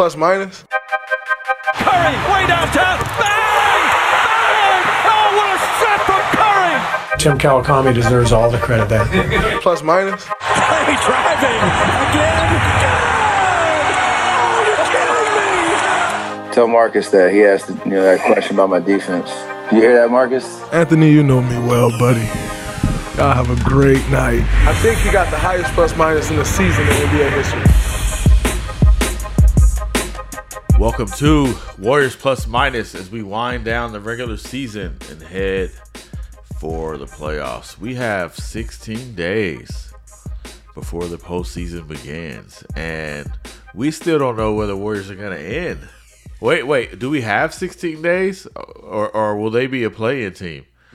[0.00, 0.64] Plus minus.
[1.74, 2.96] Curry, way downtown.
[3.20, 3.92] Bang!
[4.32, 4.80] Bang!
[5.04, 7.18] Oh, what a shot from Curry!
[7.18, 9.04] Tim Kawakami deserves all the credit there.
[9.60, 10.24] Plus minus.
[10.24, 11.60] Curry driving
[12.08, 12.48] again.
[16.54, 19.28] Tell Marcus that he asked you know that question about my defense.
[19.70, 20.62] You hear that, Marcus?
[20.72, 22.24] Anthony, you know me well, buddy.
[23.18, 24.46] Y'all have a great night.
[24.66, 27.89] I think he got the highest plus minus in the season in NBA history.
[30.80, 35.70] Welcome to Warriors Plus Minus as we wind down the regular season and head
[36.58, 37.78] for the playoffs.
[37.78, 39.92] We have 16 days
[40.74, 43.30] before the postseason begins, and
[43.74, 45.80] we still don't know where the Warriors are going to end.
[46.40, 50.64] Wait, wait, do we have 16 days, or, or will they be a play-in team?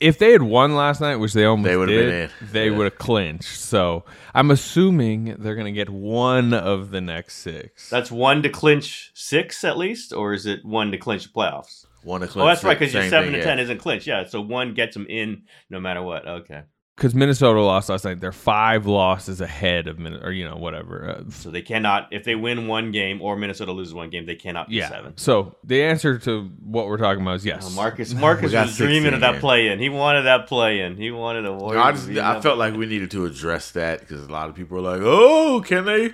[0.00, 2.76] if they had won last night, which they almost They would've did, been they Yeah.
[2.76, 3.60] would have clinched.
[3.60, 4.04] So
[4.34, 7.88] I'm assuming they're going to get one of the next six.
[7.90, 11.86] That's one to clinch six at least, or is it one to clinch the playoffs?
[12.02, 12.44] One to clinch.
[12.44, 13.44] Oh, that's right, because your seven thing, to yeah.
[13.44, 14.06] ten isn't clinched.
[14.06, 16.26] Yeah, so one gets them in no matter what.
[16.26, 16.62] Okay,
[17.00, 18.20] because Minnesota lost last night.
[18.20, 21.08] They're five losses ahead of Minnesota, or you know whatever.
[21.08, 24.34] Uh, so they cannot if they win one game or Minnesota loses one game, they
[24.34, 24.90] cannot be yeah.
[24.90, 25.16] seven.
[25.16, 27.66] So the answer to what we're talking about is yes.
[27.66, 29.78] Oh, Marcus Marcus got was dreaming 16, of that play in.
[29.78, 30.96] He wanted that play in.
[30.98, 34.22] He wanted a No, I just I felt like we needed to address that because
[34.22, 36.12] a lot of people are like, "Oh, can they?"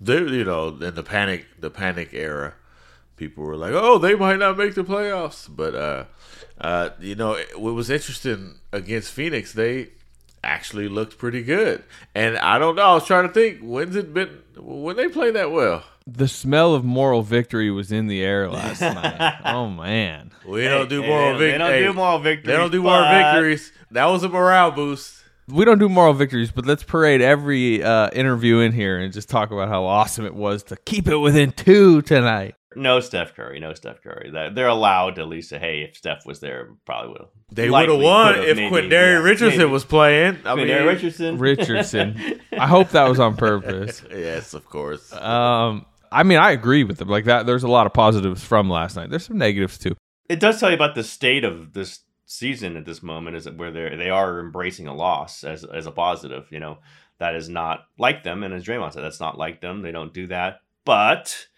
[0.00, 2.54] They, you know, in the panic, the panic era,
[3.16, 6.04] people were like, "Oh, they might not make the playoffs." But uh,
[6.60, 9.88] uh, you know, what was interesting against Phoenix, they
[10.44, 11.82] actually looked pretty good.
[12.14, 15.30] And I don't know, I was trying to think, when's it been when they play
[15.32, 15.84] that well?
[16.10, 19.40] the smell of moral victory was in the air last night.
[19.44, 20.30] Oh man.
[20.46, 21.86] We Hey, don't do hey, moral they don't victories.
[21.86, 23.72] do moral victories, They don't do moral victories.
[23.90, 25.22] That was a morale boost.
[25.48, 29.28] We don't do moral victories, but let's parade every uh, interview in here and just
[29.28, 32.54] talk about how awesome it was to keep it within two tonight.
[32.76, 34.30] No Steph Curry, no Steph Curry.
[34.32, 37.28] That- They're allowed to at least say, "Hey, if Steph was there, probably would have."
[37.50, 40.36] They would have won if Quindary Richardson was playing.
[40.44, 41.38] I mean, Quindary Richardson.
[41.48, 42.40] Richardson.
[42.52, 44.02] I hope that was on purpose.
[44.10, 45.12] yes, of course.
[45.14, 47.08] Um, I mean, I agree with them.
[47.08, 49.10] Like that, there's a lot of positives from last night.
[49.10, 49.96] There's some negatives too.
[50.28, 53.72] it does tell you about the state of this season at this moment is where
[53.72, 56.46] they they are embracing a loss as as a positive.
[56.50, 56.78] You know
[57.18, 59.82] that is not like them, and as Draymond said, that's not like them.
[59.82, 60.60] They don't do that.
[60.84, 61.48] But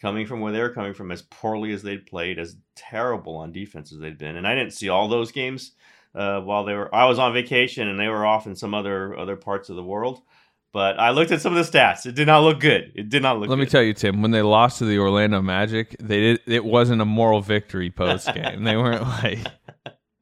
[0.00, 3.92] coming from where they're coming from, as poorly as they'd played, as terrible on defense
[3.92, 5.72] as they'd been, and I didn't see all those games
[6.14, 6.94] uh, while they were.
[6.94, 9.82] I was on vacation, and they were off in some other other parts of the
[9.82, 10.22] world.
[10.70, 12.04] But I looked at some of the stats.
[12.04, 12.92] It did not look good.
[12.94, 13.48] It did not look.
[13.48, 16.40] Let me tell you, Tim, when they lost to the Orlando Magic, they did.
[16.46, 18.64] It wasn't a moral victory post game.
[18.64, 19.38] they weren't like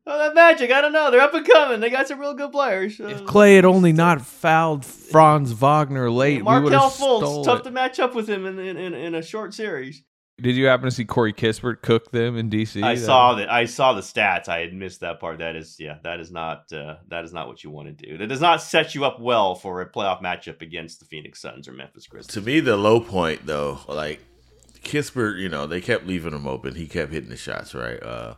[0.08, 0.70] Oh, that Magic!
[0.70, 1.10] I don't know.
[1.10, 1.80] They're up and coming.
[1.80, 3.00] They got some real good players.
[3.00, 7.18] Uh, if Klay had only not fouled Franz Wagner late, we would Markelle have Fultz,
[7.18, 7.64] stole tough it.
[7.64, 10.02] to match up with him in, in, in, in a short series.
[10.40, 12.82] Did you happen to see Corey Kispert cook them in DC?
[12.84, 13.50] I That- saw that.
[13.50, 14.48] I saw the stats.
[14.48, 15.38] I had missed that part.
[15.38, 18.18] That is, yeah, that is not uh, that is not what you want to do.
[18.18, 21.66] That does not set you up well for a playoff matchup against the Phoenix Suns
[21.66, 22.34] or Memphis Grizzlies.
[22.34, 24.20] To me, the low point though, like
[24.84, 26.74] Kispert, you know, they kept leaving him open.
[26.74, 28.00] He kept hitting the shots, right?
[28.00, 28.34] Uh,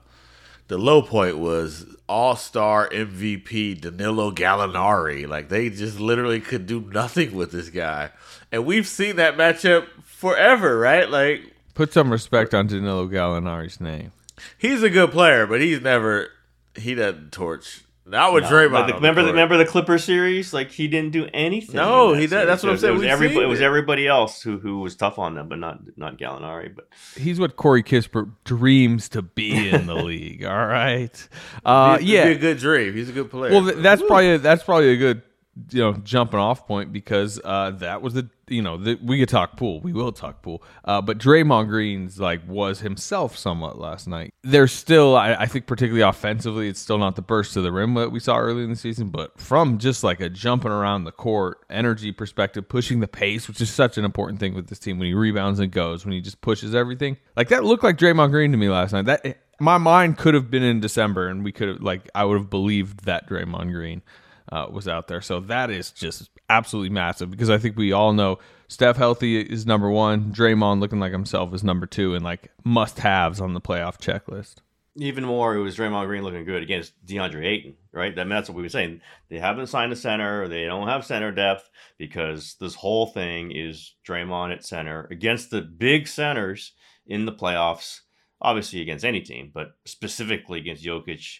[0.69, 5.27] the low point was All Star MVP Danilo Gallinari.
[5.27, 8.11] Like they just literally could do nothing with this guy,
[8.53, 11.09] and we've seen that matchup forever, right?
[11.11, 11.43] Like
[11.75, 14.13] Put some respect on Danilo Gallinari's name.
[14.57, 16.29] he's a good player, but he's never
[16.77, 17.83] he doesn't torch.
[18.09, 18.73] Not with Draymond.
[18.73, 19.35] Like the- the remember the court.
[19.35, 20.53] remember the Clipper series?
[20.55, 21.77] Like he didn't do anything.
[21.77, 22.93] No, that he did- that's what I'm It saying.
[22.95, 23.35] was We've everybody.
[23.37, 26.75] seen It was everybody else who who was tough on them, but not not Gallinari.
[26.75, 30.45] But He's what Corey Kispert dreams to be in the league.
[30.45, 31.29] All right.
[31.65, 32.25] Uh, He'd yeah.
[32.27, 32.95] be a good dream.
[32.95, 33.53] He's a good player.
[33.53, 35.23] Well, th- that's probably that's probably a good
[35.71, 39.29] you know jumping off point because uh, that was the you know the, we could
[39.29, 44.07] talk pool, we will talk pool, uh, but Draymond Green's like was himself somewhat last
[44.07, 44.33] night.
[44.43, 47.95] There's still, I, I think, particularly offensively, it's still not the burst to the rim
[47.95, 51.13] that we saw early in the season, but from just like a jumping around the
[51.13, 54.99] court, energy perspective, pushing the pace, which is such an important thing with this team
[54.99, 58.31] when he rebounds and goes, when he just pushes everything, like that looked like Draymond
[58.31, 59.07] Green to me last night.
[59.07, 62.39] That my mind could have been in December, and we could have like I would
[62.39, 64.03] have believed that Draymond Green
[64.51, 65.21] uh, was out there.
[65.21, 69.67] So that is just absolutely massive because I think we all know Steph healthy is
[69.67, 73.61] number one, Draymond looking like himself is number two, and like must haves on the
[73.61, 74.57] playoff checklist.
[74.97, 78.13] even more, it was Draymond Green looking good against DeAndre Ayton, right?
[78.19, 79.01] I mean, that's what we were saying.
[79.31, 83.95] They haven't signed a center, they don't have center depth because this whole thing is
[84.07, 86.73] Draymond at center against the big centers
[87.07, 88.01] in the playoffs.
[88.41, 91.39] Obviously against any team, but specifically against Jokic,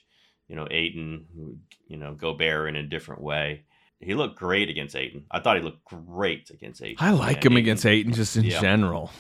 [0.49, 3.65] you know, Ayton, you know, Gobert in a different way.
[4.01, 5.25] he looked great against Ayton.
[5.29, 6.99] I thought he looked great against Ayton.
[7.01, 8.61] I like him against Ayton just in Yeah.
[8.61, 9.11] general.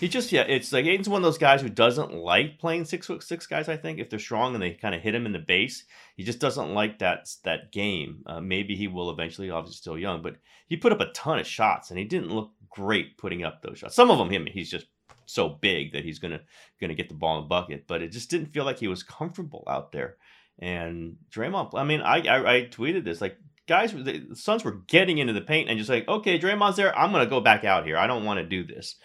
[0.00, 3.06] He just yeah, it's like Ayton's one of those guys who doesn't like playing six
[3.06, 3.68] foot six guys.
[3.68, 5.84] I think if they're strong and they kind of hit him in the base,
[6.16, 8.22] he just doesn't like that that game.
[8.26, 9.50] Uh, maybe he will eventually.
[9.50, 10.36] Obviously, still young, but
[10.66, 13.78] he put up a ton of shots and he didn't look great putting up those
[13.78, 13.94] shots.
[13.94, 14.86] Some of them, him, he's just
[15.26, 16.40] so big that he's gonna
[16.80, 19.02] gonna get the ball in the bucket, but it just didn't feel like he was
[19.04, 20.16] comfortable out there.
[20.58, 23.36] And Draymond, I mean, I I, I tweeted this like
[23.68, 27.12] guys, the Suns were getting into the paint and just like, okay, Draymond's there, I'm
[27.12, 27.96] gonna go back out here.
[27.96, 28.96] I don't want to do this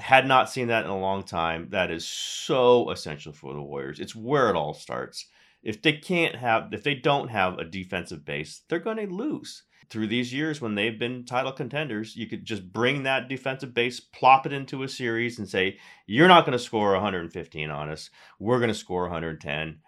[0.00, 1.68] had not seen that in a long time.
[1.70, 4.00] That is so essential for the Warriors.
[4.00, 5.26] It's where it all starts.
[5.62, 9.64] If they can't have, if they don't have a defensive base, they're to lose.
[9.90, 13.98] Through these years when they've been title contenders, you could just bring that defensive base,
[13.98, 18.08] plop it into a series, and say, You're not going to score 115 on us.
[18.38, 19.80] We're going to score 110.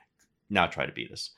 [0.52, 1.31] Now try to beat us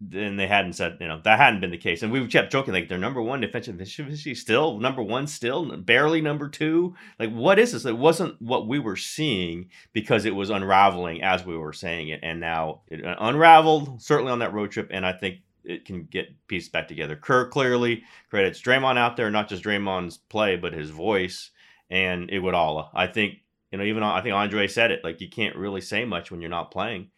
[0.00, 2.02] then they hadn't said, you know, that hadn't been the case.
[2.02, 6.22] And we kept joking, like, they're number one defensive efficiency, still number one, still barely
[6.22, 6.94] number two.
[7.18, 7.84] Like, what is this?
[7.84, 12.20] It wasn't what we were seeing because it was unraveling as we were saying it.
[12.22, 14.88] And now it uh, unraveled, certainly on that road trip.
[14.90, 17.14] And I think it can get pieced back together.
[17.14, 21.50] Kerr clearly credits Draymond out there, not just Draymond's play, but his voice
[21.90, 22.88] and Iguodala.
[22.94, 23.40] I think,
[23.70, 26.40] you know, even I think Andre said it, like, you can't really say much when
[26.40, 27.10] you're not playing.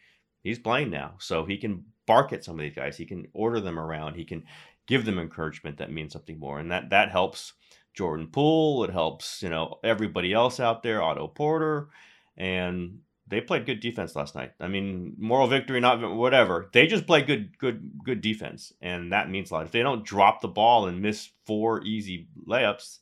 [0.42, 2.96] He's playing now, so he can bark at some of these guys.
[2.96, 4.14] He can order them around.
[4.14, 4.44] He can
[4.86, 7.52] give them encouragement that means something more, and that that helps
[7.94, 8.84] Jordan Poole.
[8.84, 11.88] It helps you know everybody else out there, Otto Porter,
[12.36, 12.98] and
[13.28, 14.52] they played good defense last night.
[14.60, 16.68] I mean, moral victory, not whatever.
[16.72, 19.64] They just play good, good, good defense, and that means a lot.
[19.64, 22.98] If they don't drop the ball and miss four easy layups,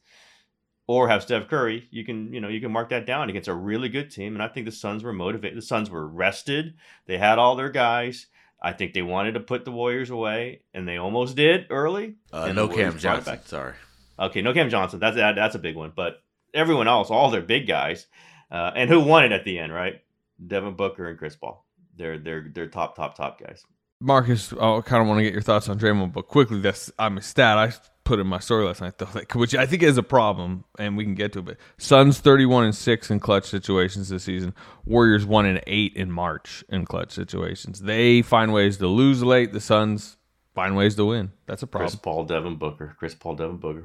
[0.90, 3.54] or have Steph Curry, you can you know you can mark that down against a
[3.54, 4.34] really good team.
[4.34, 5.56] And I think the Suns were motivated.
[5.56, 6.74] The Suns were rested.
[7.06, 8.26] They had all their guys.
[8.60, 12.16] I think they wanted to put the Warriors away, and they almost did early.
[12.32, 13.34] Uh, no Cam Warriors brought it Johnson.
[13.34, 13.46] back.
[13.46, 13.74] Sorry.
[14.18, 14.98] Okay, no Cam Johnson.
[14.98, 15.92] That's that, that's a big one.
[15.94, 18.08] But everyone else, all their big guys,
[18.50, 20.02] uh, and who won it at the end, right?
[20.44, 21.64] Devin Booker and Chris Paul.
[21.96, 23.62] They're they're they're top top top guys.
[24.00, 27.18] Marcus, I kind of want to get your thoughts on Draymond, but quickly, that's I'm
[27.18, 27.72] a stat I
[28.10, 30.96] put in my story last night, though, like, which I think is a problem, and
[30.96, 31.44] we can get to it.
[31.44, 34.52] But Suns 31 and six in clutch situations this season.
[34.84, 37.82] Warriors one and eight in March in clutch situations.
[37.82, 39.52] They find ways to lose late.
[39.52, 40.16] The Suns
[40.56, 41.30] find ways to win.
[41.46, 41.90] That's a problem.
[41.90, 42.00] Chris.
[42.00, 43.84] Paul, Devin Booker, Chris Paul, Devin Booker.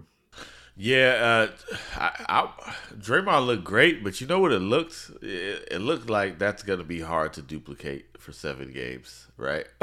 [0.75, 5.12] Yeah, uh, I, I, Draymond looked great, but you know what it looked?
[5.22, 9.68] It, it looked like that's going to be hard to duplicate for seven games, right?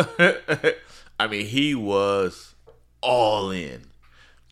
[1.19, 2.57] I mean, he was
[3.01, 3.92] all in.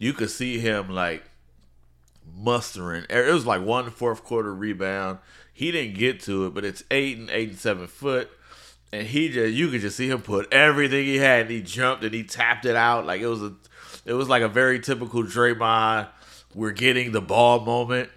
[0.00, 1.22] You could see him like
[2.34, 3.04] mustering.
[3.10, 5.18] It was like one fourth quarter rebound.
[5.52, 8.30] He didn't get to it, but it's eight and eight and seven foot.
[8.94, 12.02] And he just you could just see him put everything he had and he jumped
[12.02, 13.04] and he tapped it out.
[13.04, 13.52] Like it was a
[14.06, 16.08] it was like a very typical Draymond,
[16.54, 18.08] we're getting the ball moment.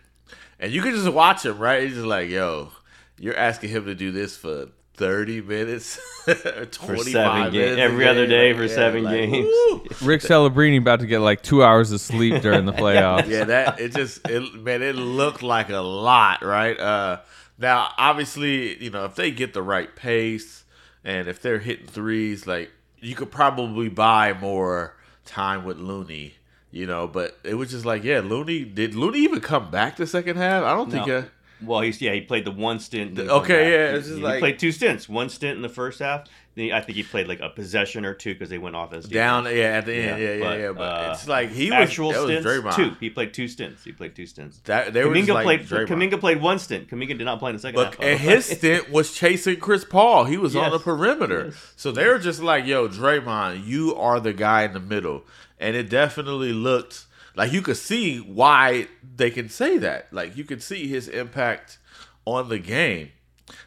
[0.62, 1.84] And you could just watch him, right?
[1.84, 2.72] He's just like, yo,
[3.20, 6.72] you're asking him to do this for 30 minutes, 25
[7.06, 9.48] seven ga- minutes every other day for seven games.
[10.04, 13.28] Rick Celebrini about to get like two hours of sleep during the playoffs.
[13.28, 16.80] yeah, that it just it man, it looked like a lot, right?
[16.80, 17.20] Uh
[17.58, 20.64] now obviously, you know, if they get the right pace
[21.04, 26.36] and if they're hitting threes, like you could probably buy more time with Looney,
[26.72, 30.06] you know, but it was just like, yeah, Looney did Looney even come back the
[30.08, 30.64] second half?
[30.64, 31.24] I don't think uh,
[31.66, 33.18] Well, he's yeah, he played the one stint.
[33.20, 35.08] in the Okay, yeah, it's he, just he like- played two stints.
[35.10, 36.28] One stint in the first half.
[36.56, 39.06] Then he- I think he played like a possession or two because they went offense.
[39.06, 39.58] down defense.
[39.60, 40.72] yeah, at the end, yeah, yeah, yeah.
[40.72, 42.48] But, uh, it's like he was actual that was stints.
[42.48, 42.76] Draymond.
[42.76, 42.96] Two.
[43.00, 43.84] He played two stints.
[43.84, 44.60] He played two stints.
[44.66, 45.62] That they Kuminga like played.
[45.62, 45.88] Draymond.
[46.12, 46.90] Kuminga played one stint.
[46.90, 48.04] Kuminga did not play in the second But half.
[48.04, 50.26] and his stint was chasing Chris Paul.
[50.26, 51.46] He was on the perimeter.
[51.48, 51.74] Yes.
[51.76, 55.24] So they were just like, yo, Draymond, you are the guy in the middle.
[55.60, 57.06] And it definitely looked
[57.36, 60.12] like you could see why they can say that.
[60.12, 61.80] Like you could see his impact
[62.26, 63.12] on the game.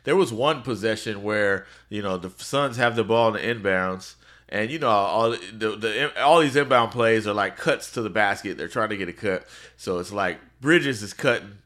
[0.05, 4.15] There was one possession where, you know, the Suns have the ball in the inbounds.
[4.49, 5.37] And you know all the,
[5.77, 8.57] the all these inbound plays are like cuts to the basket.
[8.57, 9.45] They're trying to get a cut,
[9.77, 11.59] so it's like Bridges is cutting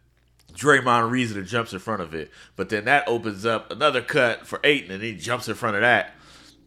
[0.54, 2.30] Draymond and jumps in front of it.
[2.56, 5.82] But then that opens up another cut for Ayton, and he jumps in front of
[5.82, 6.14] that.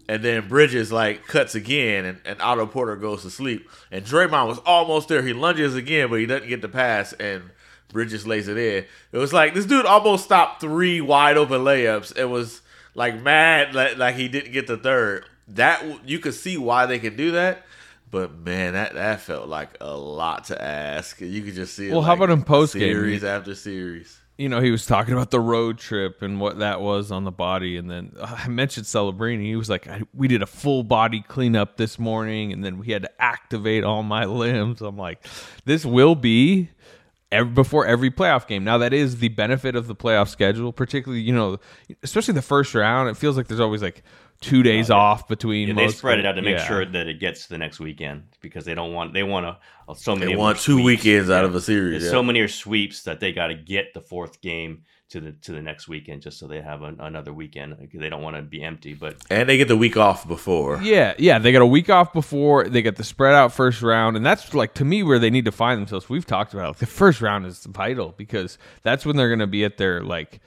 [0.10, 3.70] And then Bridges like cuts again, and, and Otto Porter goes to sleep.
[3.92, 5.24] And Draymond was almost there.
[5.24, 7.52] He lunges again, but he doesn't get the pass, and
[7.90, 8.86] Bridges lays it in.
[9.12, 12.18] It was like this dude almost stopped three wide open layups.
[12.18, 12.62] It was
[12.96, 15.26] like mad, like, like he didn't get the third.
[15.50, 17.64] That you could see why they can do that.
[18.12, 21.20] But man, that, that felt like a lot to ask.
[21.20, 21.88] You could just see.
[21.88, 22.80] it, Well, how about in postgame?
[22.80, 24.20] series after series?
[24.38, 27.32] You know, he was talking about the road trip and what that was on the
[27.32, 27.78] body.
[27.78, 29.44] And then uh, I mentioned Celebrini.
[29.44, 33.04] He was like, we did a full body cleanup this morning and then we had
[33.04, 34.82] to activate all my limbs.
[34.82, 35.26] I'm like,
[35.66, 36.70] this will be
[37.32, 38.64] every, before every playoff game.
[38.64, 41.60] Now, that is the benefit of the playoff schedule, particularly, you know,
[42.02, 43.10] especially the first round.
[43.10, 44.04] It feels like there's always like
[44.44, 45.70] two days off between.
[45.70, 46.68] Yeah, they spread it out to make yeah.
[46.68, 49.58] sure that it gets to the next weekend because they don't want they want to
[49.96, 50.86] so many They want two sweeps.
[50.86, 52.04] weekends out of a series.
[52.04, 52.12] Yeah.
[52.12, 55.52] So many are sweeps that they got to get the fourth game to the to
[55.52, 57.78] the next weekend just so they have an, another weekend.
[57.80, 60.82] Like, They don't want to be empty, but and they get the week off before.
[60.82, 64.18] Yeah, yeah, they got a week off before they get the spread out first round,
[64.18, 66.10] and that's like to me where they need to find themselves.
[66.10, 66.80] We've talked about it.
[66.80, 70.42] the first round is vital because that's when they're going to be at their like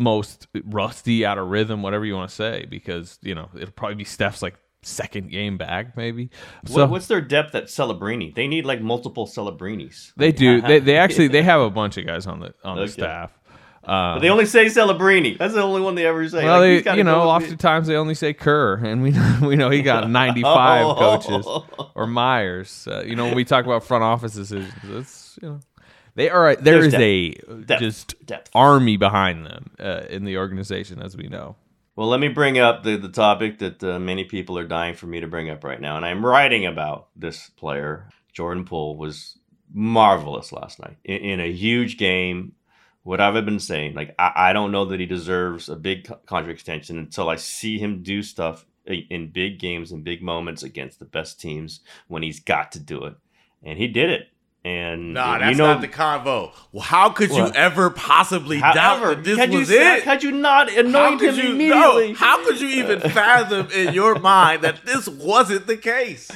[0.00, 2.66] most rusty, out of rhythm, whatever you want to say.
[2.68, 6.30] Because you know it'll probably be Steph's like second game back, maybe.
[6.66, 8.34] So what's their depth at Celebrini?
[8.34, 10.12] They need like multiple Celebrinis.
[10.16, 10.60] they do.
[10.62, 12.92] They they actually they have a bunch of guys on the on the Okay.
[12.92, 13.32] staff.
[13.82, 15.38] But they only say Celebrini.
[15.38, 16.44] That's the only one they ever say.
[16.44, 19.70] Well, Like, they, you know, oftentimes they only say Kerr, and we know, we know
[19.70, 20.94] he got 95 Oh.
[20.94, 21.46] coaches
[21.94, 22.86] or Myers.
[22.90, 25.60] Uh, you know, when we talk about front office decisions, it's you know
[26.14, 27.30] they are there There's is a
[27.66, 27.80] Depth.
[27.80, 28.50] just Depth.
[28.54, 31.56] army behind them uh, in the organization, as we know.
[31.96, 35.06] Well, let me bring up the, the topic that uh, many people are dying for
[35.06, 35.96] me to bring up right now.
[35.96, 38.08] And I'm writing about this player.
[38.32, 39.38] Jordan Poole was
[39.72, 42.52] marvelous last night in, in a huge game.
[43.02, 46.18] What I've been saying, like, I, I don't know that he deserves a big co-
[46.26, 50.62] contract extension until I see him do stuff i- in big games and big moments
[50.62, 53.14] against the best teams when he's got to do it.
[53.62, 54.28] And he did it.
[54.62, 56.52] And Nah, that's know, not the convo.
[56.70, 60.04] Well, how could you ever possibly doubt that this had you was said- it?
[60.04, 62.08] Had you not anoint him you immediately?
[62.08, 66.30] no, How could you even fathom in your mind that this wasn't the case?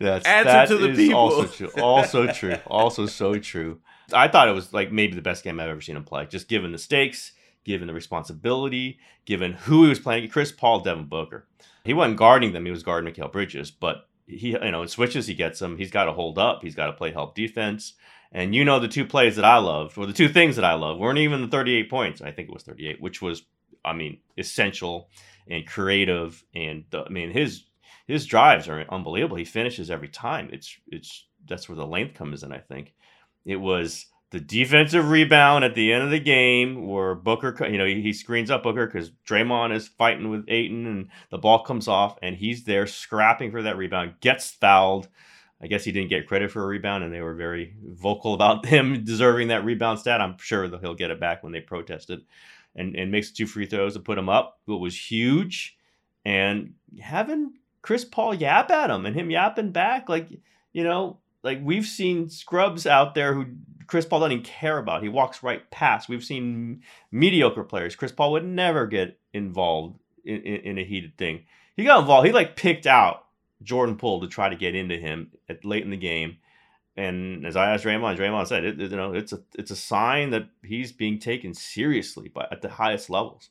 [0.00, 1.18] That's, Answer that to the is people.
[1.18, 1.70] Also true.
[1.82, 2.54] Also true.
[2.66, 3.80] Also so true.
[4.14, 6.24] I thought it was like maybe the best game I've ever seen him play.
[6.24, 7.32] Just given the stakes,
[7.64, 10.26] given the responsibility, given who he was playing.
[10.30, 11.46] Chris Paul, Devin Booker.
[11.84, 12.64] He wasn't guarding them.
[12.64, 13.70] He was guarding Mikal Bridges.
[13.70, 15.76] But he, you know, in switches he gets them.
[15.76, 16.62] He's got to hold up.
[16.62, 17.94] He's got to play help defense.
[18.30, 20.74] And you know the two plays that I loved, or the two things that I
[20.74, 22.20] loved, weren't even the 38 points.
[22.20, 23.42] I think it was 38, which was,
[23.84, 25.08] I mean, essential
[25.48, 26.44] and creative.
[26.54, 27.64] And the, I mean, his
[28.06, 29.36] his drives are unbelievable.
[29.36, 30.50] He finishes every time.
[30.52, 32.52] It's it's that's where the length comes in.
[32.52, 32.94] I think
[33.46, 37.86] it was the defensive rebound at the end of the game where Booker, you know,
[37.86, 42.18] he, screens up Booker because Draymond is fighting with Ayton and the ball comes off
[42.22, 45.08] and he's there scrapping for that rebound, gets fouled.
[45.62, 48.66] I guess he didn't get credit for a rebound and they were very vocal about
[48.66, 50.20] him deserving that rebound stat.
[50.20, 52.20] I'm sure that he'll get it back when they protest it
[52.76, 54.60] and, and makes two free throws to put him up.
[54.68, 55.76] It was huge.
[56.26, 60.28] And having Chris Paul yap at him and him yapping back, like,
[60.74, 63.46] you know, like we've seen scrubs out there who
[63.86, 65.02] Chris Paul doesn't even care about.
[65.02, 66.08] He walks right past.
[66.08, 67.96] We've seen mediocre players.
[67.96, 71.44] Chris Paul would never get involved in, in, in a heated thing.
[71.76, 72.26] He got involved.
[72.26, 73.24] He like picked out
[73.62, 76.38] Jordan Poole to try to get into him at late in the game.
[76.96, 79.76] And as I asked Draymond, Draymond said, it, it- you know, it's a it's a
[79.76, 83.50] sign that he's being taken seriously by at the highest levels,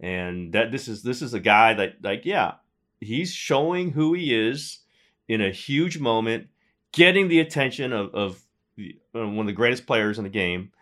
[0.00, 2.54] and that this is this is a guy that like yeah,
[3.00, 4.80] he's showing who he is
[5.28, 6.48] in a huge moment,
[6.92, 8.40] getting the attention of, of
[8.76, 10.72] the- uh, one of the greatest players in the game,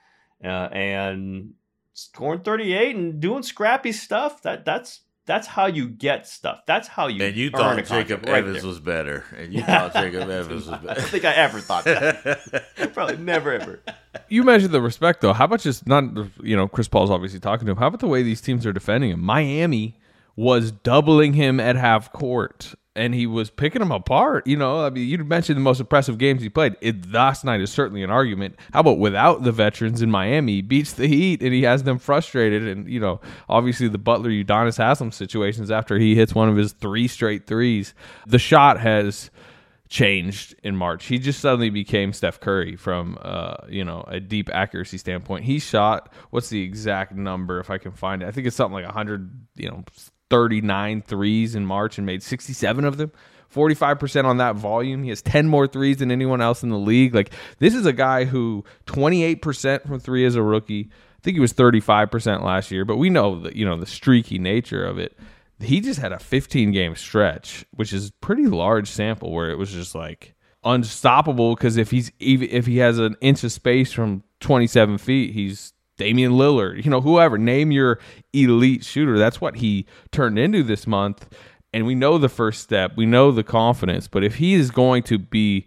[0.44, 1.52] uh, and
[1.94, 4.42] scoring 38 and doing scrappy stuff.
[4.42, 6.60] That that's that's how you get stuff.
[6.66, 8.66] That's how you And you earn thought a Jacob right Evans there.
[8.66, 9.24] was better.
[9.36, 10.90] And you thought Jacob Evans was better.
[10.90, 12.64] I don't think I ever thought that.
[12.94, 13.80] Probably never ever.
[14.30, 15.32] You mentioned the respect though.
[15.34, 16.04] How about just not
[16.42, 17.78] you know Chris Paul's obviously talking to him.
[17.78, 19.20] How about the way these teams are defending him?
[19.20, 19.98] Miami
[20.36, 24.46] was doubling him at half court and he was picking him apart.
[24.46, 26.76] You know, I mean, you mentioned the most impressive games he played.
[26.80, 28.56] It, last night is certainly an argument.
[28.72, 31.98] How about without the veterans in Miami, he beats the Heat and he has them
[31.98, 32.66] frustrated.
[32.66, 36.72] And you know, obviously the Butler Udonis Haslem situations after he hits one of his
[36.72, 37.94] three straight threes.
[38.26, 39.30] The shot has
[39.88, 41.06] changed in March.
[41.06, 45.44] He just suddenly became Steph Curry from uh, you know, a deep accuracy standpoint.
[45.44, 48.26] He shot what's the exact number if I can find it.
[48.26, 49.84] I think it's something like 100, you know,
[50.30, 53.12] 39 threes in March and made 67 of them.
[53.54, 55.02] 45% on that volume.
[55.02, 57.14] He has 10 more threes than anyone else in the league.
[57.14, 60.90] Like this is a guy who 28% from 3 as a rookie.
[60.90, 64.38] I think he was 35% last year, but we know that, you know, the streaky
[64.38, 65.18] nature of it
[65.60, 69.72] he just had a 15 game stretch, which is pretty large sample where it was
[69.72, 74.22] just like unstoppable because if he's even if he has an inch of space from
[74.40, 77.36] 27 feet, he's Damian Lillard, you know, whoever.
[77.36, 77.98] Name your
[78.32, 79.18] elite shooter.
[79.18, 81.28] That's what he turned into this month.
[81.74, 85.02] And we know the first step, we know the confidence, but if he is going
[85.04, 85.66] to be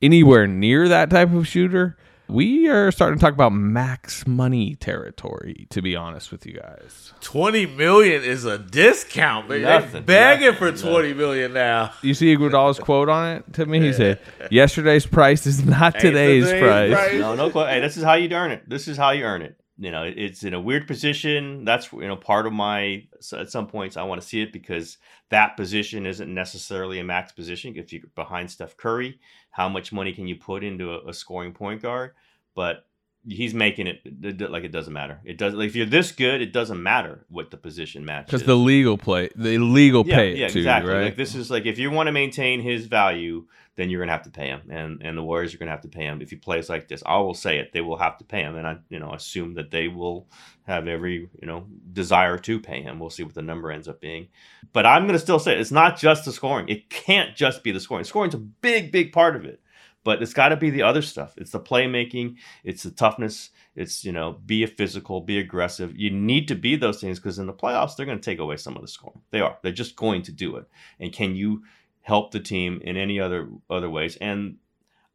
[0.00, 1.96] anywhere near that type of shooter,
[2.28, 5.66] we are starting to talk about max money territory.
[5.70, 9.62] To be honest with you guys, Twenty million is a discount, man.
[9.62, 11.92] They're begging nothing, for twenty million now.
[12.00, 13.80] you see Iguodala's quote on it to me.
[13.80, 14.18] He said,
[14.50, 17.20] "Yesterday's price is not today's, today's price." price.
[17.20, 17.50] No, no.
[17.50, 18.66] que- Hey, this is how you earn it.
[18.68, 19.56] This is how you earn it.
[19.82, 21.64] You know, it's in a weird position.
[21.64, 23.08] That's you know part of my.
[23.18, 24.96] So at some points, I want to see it because
[25.30, 27.74] that position isn't necessarily a max position.
[27.74, 29.18] If you're behind Steph Curry,
[29.50, 32.12] how much money can you put into a, a scoring point guard?
[32.54, 32.86] But
[33.26, 35.20] he's making it like it doesn't matter.
[35.24, 35.52] It does.
[35.52, 38.26] Like if you're this good, it doesn't matter what the position match.
[38.26, 40.92] Because the legal play, the legal yeah, pay yeah, too, exactly.
[40.92, 41.04] right?
[41.06, 43.46] Like this is like if you want to maintain his value,
[43.76, 45.88] then you're gonna have to pay him, and and the Warriors are gonna have to
[45.88, 47.02] pay him if he plays like this.
[47.06, 49.54] I will say it; they will have to pay him, and I you know assume
[49.54, 50.28] that they will
[50.66, 52.98] have every you know desire to pay him.
[52.98, 54.28] We'll see what the number ends up being,
[54.72, 55.60] but I'm gonna still say it.
[55.60, 56.68] it's not just the scoring.
[56.68, 58.04] It can't just be the scoring.
[58.04, 59.60] Scoring's a big, big part of it.
[60.04, 61.34] But it's got to be the other stuff.
[61.36, 62.36] It's the playmaking.
[62.64, 63.50] It's the toughness.
[63.76, 65.96] It's you know, be a physical, be aggressive.
[65.96, 68.56] You need to be those things because in the playoffs they're going to take away
[68.56, 69.20] some of the scoring.
[69.30, 69.56] They are.
[69.62, 70.66] They're just going to do it.
[70.98, 71.62] And can you
[72.02, 74.16] help the team in any other other ways?
[74.16, 74.56] And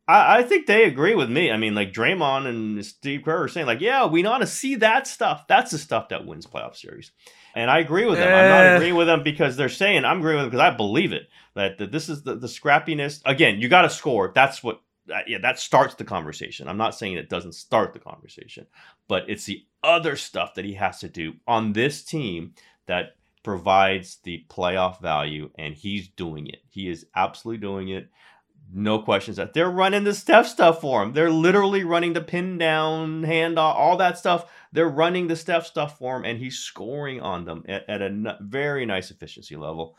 [0.08, 1.52] I, I think they agree with me.
[1.52, 4.76] I mean, like Draymond and Steve Kerr are saying, like, yeah, we want to see
[4.76, 5.48] that stuff.
[5.48, 7.12] That's the stuff that wins playoff series.
[7.56, 8.28] And I agree with them.
[8.28, 8.76] I'm not Eh.
[8.76, 11.78] agreeing with them because they're saying I'm agreeing with them because I believe it that,
[11.80, 13.22] that this is the, the scrappiness.
[13.26, 14.32] Again, you got to score.
[14.34, 14.82] That's what.
[15.26, 16.68] Yeah, that starts the conversation.
[16.68, 18.68] I'm not saying it doesn't start the conversation,
[19.08, 22.54] but it's the other stuff that he has to do on this team
[22.88, 23.16] that
[23.48, 26.58] provides the playoff value, and he's doing it.
[26.70, 28.10] He is absolutely doing it.
[28.74, 31.14] No questions that they're running the Steph stuff for him.
[31.14, 34.52] They're literally running the pin down, handoff, all that stuff.
[34.74, 38.38] They're running the Steph stuff for him, and he's scoring on them at, at a
[38.42, 39.98] very nice efficiency level.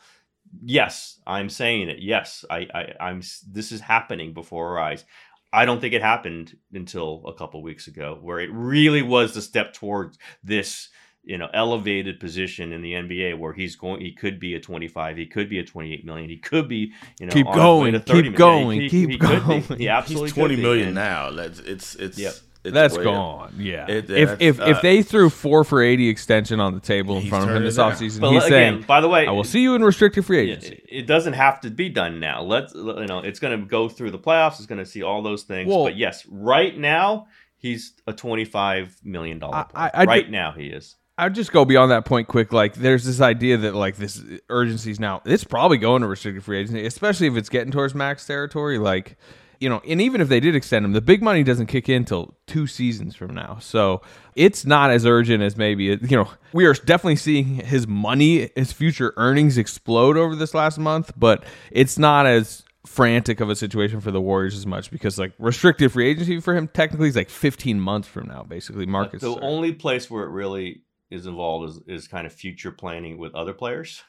[0.63, 2.01] Yes, I'm saying it.
[2.01, 3.23] Yes, I, I, I'm.
[3.51, 5.07] This is happening before our eyes.
[5.55, 9.41] I don't think it happened until a couple weeks ago, where it really was the
[9.41, 10.91] step towards this,
[11.29, 14.01] you know, elevated position in the NBA, where he's going.
[14.01, 15.17] He could be a 25.
[15.17, 16.29] He could be a 28 million.
[16.31, 18.35] He could be, you know, Keep on his way going, to keep 30 million.
[18.35, 19.47] going, He- keep he could be.
[19.47, 19.79] going.
[19.79, 20.63] He absolutely He's twenty could be.
[20.63, 21.31] million And- now.
[21.31, 22.19] That's it's it's.
[22.19, 22.33] Yep.
[22.65, 23.05] it's That's way up.
[23.05, 23.55] gone.
[23.59, 23.87] Yeah.
[23.89, 27.29] It- if if uh, if they threw four for eighty extension on the table in
[27.29, 27.93] front of him this down.
[27.93, 30.39] offseason, But he's again, saying, by the way, "I will see you in restricted free
[30.41, 32.43] agency." it it doesn't have to be done now.
[32.43, 34.57] Let's you know, it's going to go through the playoffs.
[34.59, 35.69] It's going to see all those things.
[35.69, 37.27] Well- but yes, right now
[37.59, 39.55] he's a twenty-five million dollar.
[39.57, 39.91] I- I- player.
[39.95, 40.97] I right ju- now he is.
[41.19, 42.53] I'd just go beyond that point quick.
[42.53, 45.21] Like, there's this idea that like this urgency is now.
[45.25, 48.79] It's probably going to restricted free agency, especially if it's getting towards max territory.
[48.79, 49.17] Like,
[49.59, 52.05] you know, and even if they did extend him, the big money doesn't kick in
[52.05, 53.59] till two seasons from now.
[53.61, 54.01] So
[54.37, 56.31] it's not as urgent as maybe you know.
[56.53, 61.45] We are definitely seeing his money, his future earnings explode over this last month, but
[61.73, 65.93] it's not as frantic of a situation for the Warriors as much because like restricted
[65.93, 68.85] free agency for him technically is like 15 months from now, basically.
[68.85, 69.21] Uh, Marcus.
[69.21, 73.35] the only place where it really is involved is, is kind of future planning with
[73.35, 74.03] other players.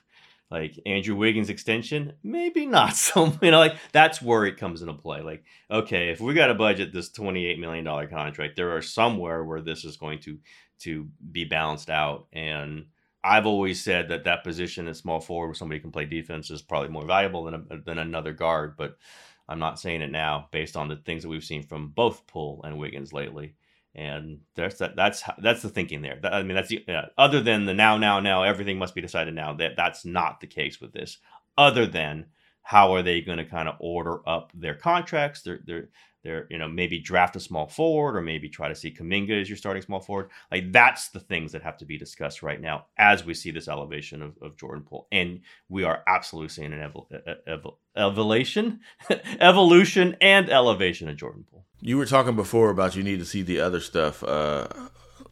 [0.52, 4.94] Like Andrew Wiggins extension, maybe not so you know, like that's where it comes into
[4.94, 5.22] play.
[5.22, 9.44] Like, okay, if we got to budget this twenty-eight million dollar contract, there are somewhere
[9.44, 10.40] where this is going to
[10.80, 12.28] to be balanced out.
[12.34, 12.86] And
[13.24, 16.62] I've always said that that position at small forward where somebody can play defense is
[16.62, 18.76] probably more valuable than a, than another guard.
[18.78, 18.98] But
[19.48, 22.62] I'm not saying it now based on the things that we've seen from both Poole
[22.64, 23.56] and Wiggins lately
[23.96, 26.20] and there's that that's that's the thinking there.
[26.22, 29.02] That- i mean that's the uh, other than the now now now everything must be
[29.02, 31.18] decided now that that's not the case with this
[31.58, 32.26] other than
[32.70, 35.90] how are they going to kind of order up their contracts their their
[36.24, 39.50] their you know maybe draft a small forward or maybe try to see Kuminga as
[39.50, 42.86] your starting small forward like that's the things that have to be discussed right now
[42.96, 46.92] as we see this elevation of, of Jordan Poole and we are absolutely seeing an
[47.48, 48.82] evol- evolution
[49.40, 53.42] evolution and elevation of Jordan Poole You were talking before about you need to see
[53.42, 54.24] the other stuff.
[54.24, 54.68] Uh,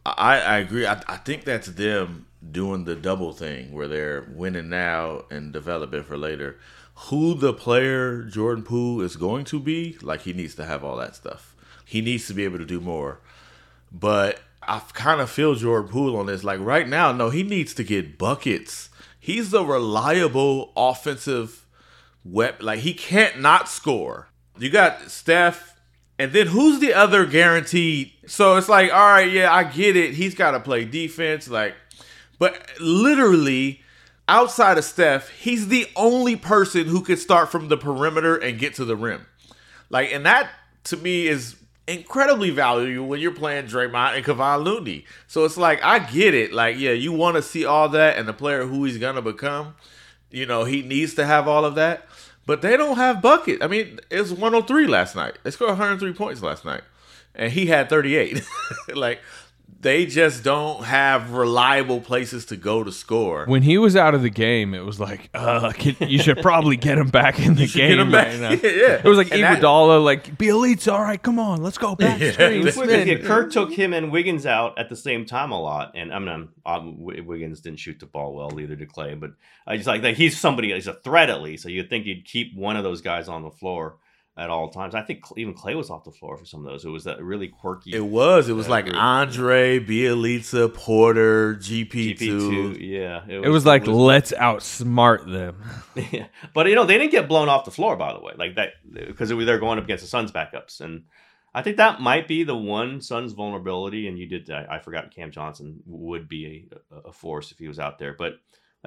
[0.08, 0.88] I, I agree.
[0.88, 6.04] I, I think that's them doing the double thing where they're winning now and developing
[6.04, 6.58] for later.
[7.05, 10.97] Who the player Jordan Poole is going to be, like he needs to have all
[10.97, 11.55] that stuff.
[11.86, 13.19] He needs to be able to do more.
[13.91, 16.43] But I kind of feel Jordan Poole on this.
[16.43, 18.89] Like right now, no, he needs to get buckets.
[19.19, 21.65] He's a reliable offensive
[22.25, 22.65] weapon.
[22.65, 24.29] Like he can't not score.
[24.57, 25.79] You got Steph,
[26.17, 28.12] and then who's the other guaranteed?
[28.25, 30.15] So it's like, all right, yeah, I get it.
[30.15, 31.75] He's got to play defense, like,
[32.39, 33.81] but literally
[34.27, 38.75] outside of Steph, he's the only person who could start from the perimeter and get
[38.75, 39.25] to the rim.
[39.89, 40.49] Like, and that
[40.85, 41.55] to me is
[41.87, 45.05] incredibly valuable when you're playing Draymond and Kevon Looney.
[45.27, 46.51] So it's like I get it.
[46.53, 49.75] Like, yeah, you want to see all that and the player who he's gonna become.
[50.29, 52.07] You know, he needs to have all of that.
[52.45, 53.61] But they don't have bucket.
[53.61, 55.37] I mean, it's 103 last night.
[55.43, 56.81] They scored 103 points last night.
[57.35, 58.41] and he had 38.
[58.95, 59.19] like
[59.79, 63.45] they just don't have reliable places to go to score.
[63.45, 66.77] When he was out of the game, it was like, uh, kid, you should probably
[66.77, 67.99] get him back in the should get game.
[67.99, 68.27] him back.
[68.27, 68.49] right now.
[68.69, 69.01] Yeah.
[69.01, 72.19] It was like And that- Iguodala, like, Bjelica, all right, come on, let's go back
[72.19, 72.31] Yeah.
[72.31, 73.21] screen, Yeah, spin.
[73.23, 76.49] Kerr took him and Wiggins out at the same time a lot, and I mean,
[76.65, 79.19] W- Wiggins didn't shoot the ball well, either to Klay.
[79.19, 79.31] But
[79.67, 81.63] I just like that he's somebody, he's a threat at least.
[81.63, 83.97] So you'd think you'd keep one of those guys on the floor
[84.38, 84.93] at all times.
[84.93, 86.86] I think even Klay was off the floor for some of those.
[86.86, 87.93] It was that really quirky.
[87.93, 88.47] It was.
[88.50, 89.00] It was Yeah, like agreed.
[89.00, 92.17] Andre, Bjelica, Porter, GP2.
[92.17, 93.23] GP2, yeah.
[93.28, 95.63] It was like, let's outsmart them.
[96.12, 98.56] Yeah, but you know they didn't get blown off the floor, by the way, like
[98.56, 101.06] that because they're going up against the Suns backups, and
[101.56, 104.08] I think that might be the one Suns vulnerability.
[104.08, 107.67] And you did, I, I forgot Cam Johnson would be a, a force if he
[107.67, 108.34] was out there, but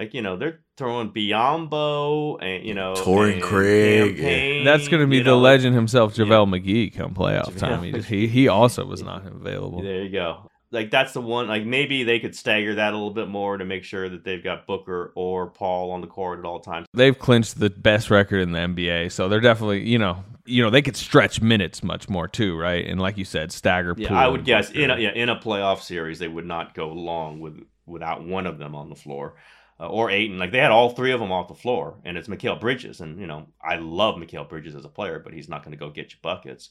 [0.00, 4.64] like you know they're throwing Biyombo and you mm, know Torin and Craig, Cam yeah.
[4.64, 5.38] That's going to be the know.
[5.38, 7.82] legend himself, JaVale McGee, come playoff JaVale time.
[7.82, 9.82] He, just, he he also was not available.
[9.82, 10.50] There you go.
[10.72, 11.48] Like that's the one.
[11.48, 14.42] Like maybe they could stagger that a little bit more to make sure that they've
[14.42, 16.86] got Booker or Paul on the court at all times.
[16.94, 20.70] They've clinched the best record in the NBA, so they're definitely, you know, you know,
[20.70, 22.86] they could stretch minutes much more too, right?
[22.86, 23.94] And like you said, stagger.
[23.98, 24.80] Yeah, I would guess Booker.
[24.80, 28.46] in a, yeah, in a playoff series they would not go long with without one
[28.46, 29.34] of them on the floor.
[29.80, 32.28] Uh, or Ayton, like they had all three of them off the floor, and it's
[32.28, 35.64] Mikal Bridges, and you know I love Mikal Bridges as a player, but he's not
[35.64, 36.68] going to go get you buckets,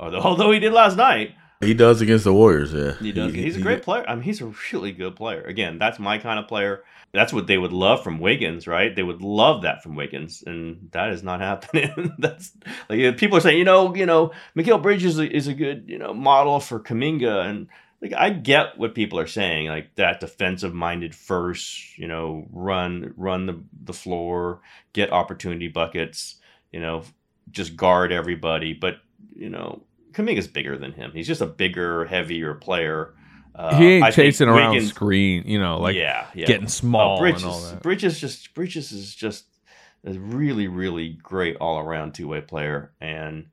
[0.00, 1.34] although although he did last night.
[1.60, 2.92] He does against the Warriors, yeah.
[2.98, 3.34] He does.
[3.34, 4.04] he's a great player.
[4.08, 5.42] I mean, he's a really good player.
[5.42, 6.84] Again, that's my kind of player.
[7.12, 8.94] That's what they would love from Wiggins, right?
[8.94, 12.14] They would love that from Wiggins, and that is not happening.
[12.18, 12.52] that's
[12.88, 15.84] like people are saying, you know, you know, Mikal Bridges is a, is a good,
[15.88, 17.68] you know, model for Kuminga, and
[18.00, 23.12] like I get what people are saying, like that defensive minded first, you know, run
[23.16, 24.60] run the the floor,
[24.92, 26.36] get opportunity buckets,
[26.72, 27.02] you know,
[27.50, 28.96] just guard everybody, but
[29.34, 29.82] you know.
[30.12, 31.12] Kuminga's bigger than him.
[31.12, 33.14] He's just a bigger, heavier player.
[33.54, 36.46] Uh, he ain't I chasing around Wiggins- screen, you know, like yeah, yeah.
[36.46, 37.82] getting small Oh, Bridges, and all that.
[37.82, 39.44] Bridges just Bridges is just
[40.04, 43.46] a really, really great all around two way player, and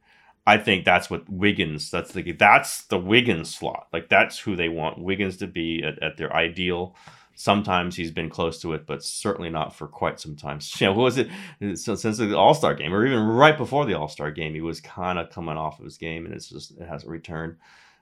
[0.48, 1.90] I think that's what Wiggins.
[1.90, 3.88] That's the that's the Wiggins slot.
[3.92, 6.96] Like that's who they want Wiggins to be at, at their ideal.
[7.38, 10.60] Sometimes he's been close to it, but certainly not for quite some time.
[10.80, 11.30] You know, what was it
[11.78, 14.54] since the All Star game, or even right before the All Star game?
[14.54, 17.58] He was kind of coming off of his game, and it's just it hasn't returned.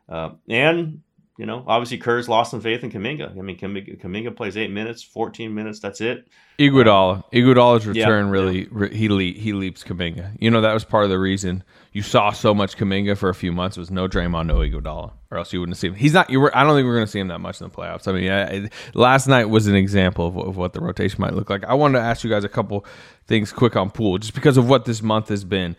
[0.10, 1.02] Uh, and
[1.38, 3.32] you know, obviously Kerr's lost some faith in Kuminga.
[3.38, 5.80] I mean, Kuminga, Kuminga plays eight minutes, fourteen minutes.
[5.80, 6.28] That's it.
[6.60, 10.38] Iguodala, um, Iguodala's Yeah, return really re- he le- he leaps Kuminga.
[10.40, 13.34] You know that was part of the reason you saw so much Kuminga for a
[13.34, 15.96] few months was no Draymond, no Iguodala, or else you wouldn't see him.
[15.96, 16.30] He's not.
[16.30, 16.56] You were.
[16.56, 18.08] I don't think we're going to see him that much in the playoffs.
[18.08, 21.50] I mean, I, last night was an example of, of what the rotation might look
[21.50, 21.64] like.
[21.66, 22.86] I wanted to ask you guys a couple
[23.26, 25.76] things quick on pool, just because of what this month has been.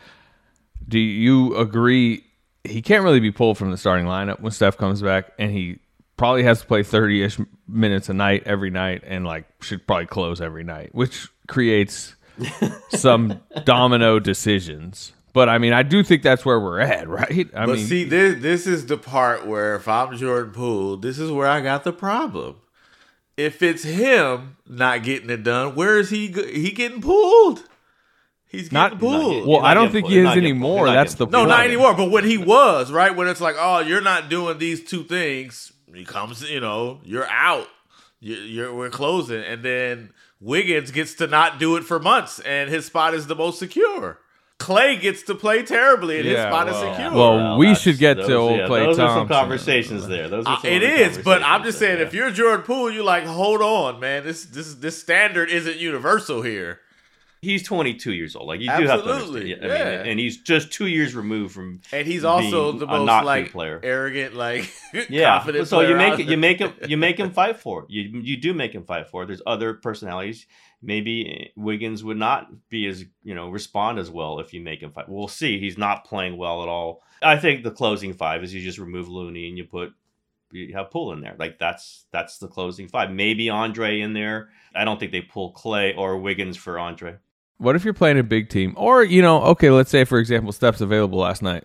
[0.89, 2.25] Do you agree?
[2.65, 5.79] He can't really be pulled from the starting lineup when Steph comes back, and he
[6.17, 10.41] probably has to play 30-ish minutes a night every night and like should probably close
[10.41, 12.15] every night which creates
[12.91, 17.67] some domino decisions but i mean i do think that's where we're at right i
[17.67, 21.31] but mean see, this this is the part where if I'm Jordan Poole, this is
[21.31, 22.57] where I got the problem.
[23.37, 26.29] If it's him not getting it done, where is he?
[26.29, 27.65] He getting pulled?
[28.55, 29.47] He's Not- getting pulled.
[29.47, 30.13] well not i don't think pulled.
[30.13, 30.89] he is anymore pulled.
[30.89, 31.49] He's not that's the getting No, point.
[31.51, 31.95] not anymore.
[31.95, 35.73] But when he was right, when it's like, oh, you're not doing these two things,
[35.95, 37.69] he comes, you know, you're out.
[38.21, 42.71] You're, you're we're closing, and then Wiggins gets to not do it for months, and
[42.71, 44.19] his spot is the most secure.
[44.59, 47.13] Klay gets to play terribly, and his spot well- is secure.
[47.13, 50.29] well, we should get to old yeah, Klay Those are some conversations there.
[50.29, 52.65] Those are Uh, some it other is, but I'm just saying, there, if you're Jordan
[52.65, 54.25] Poole, you're like, hold on, man.
[54.25, 56.81] This this this standard isn't universal here.
[57.45, 58.49] He's 22 years old.
[58.49, 59.73] Like you do have to Absolutely, understand.
[59.73, 59.99] I yeah.
[60.03, 61.81] mean, and he's just two years removed from.
[61.93, 63.81] And he's also the most like player.
[63.83, 64.73] arrogant, like
[65.09, 65.69] Yeah, confident.
[65.69, 67.91] so you make it, you make him, you make him fight for it.
[67.91, 69.27] You you do make him fight for it.
[69.27, 70.47] There's other personalities.
[70.83, 74.93] Maybe Wiggins would not be as you know respond as well if you make him
[74.93, 75.09] fight.
[75.09, 75.59] We'll see.
[75.61, 77.03] He's not playing well at all.
[77.23, 79.93] I think the closing five is you just remove Looney and you put
[80.53, 81.35] you have Poole in there.
[81.39, 83.11] Like that's that's the closing five.
[83.11, 84.51] Maybe Andre in there.
[84.75, 87.17] I don't think they pull Klay or Wiggins for Andre.
[87.59, 90.53] What if you're playing a big team or you know okay let's say for example
[90.53, 91.65] steph's available last night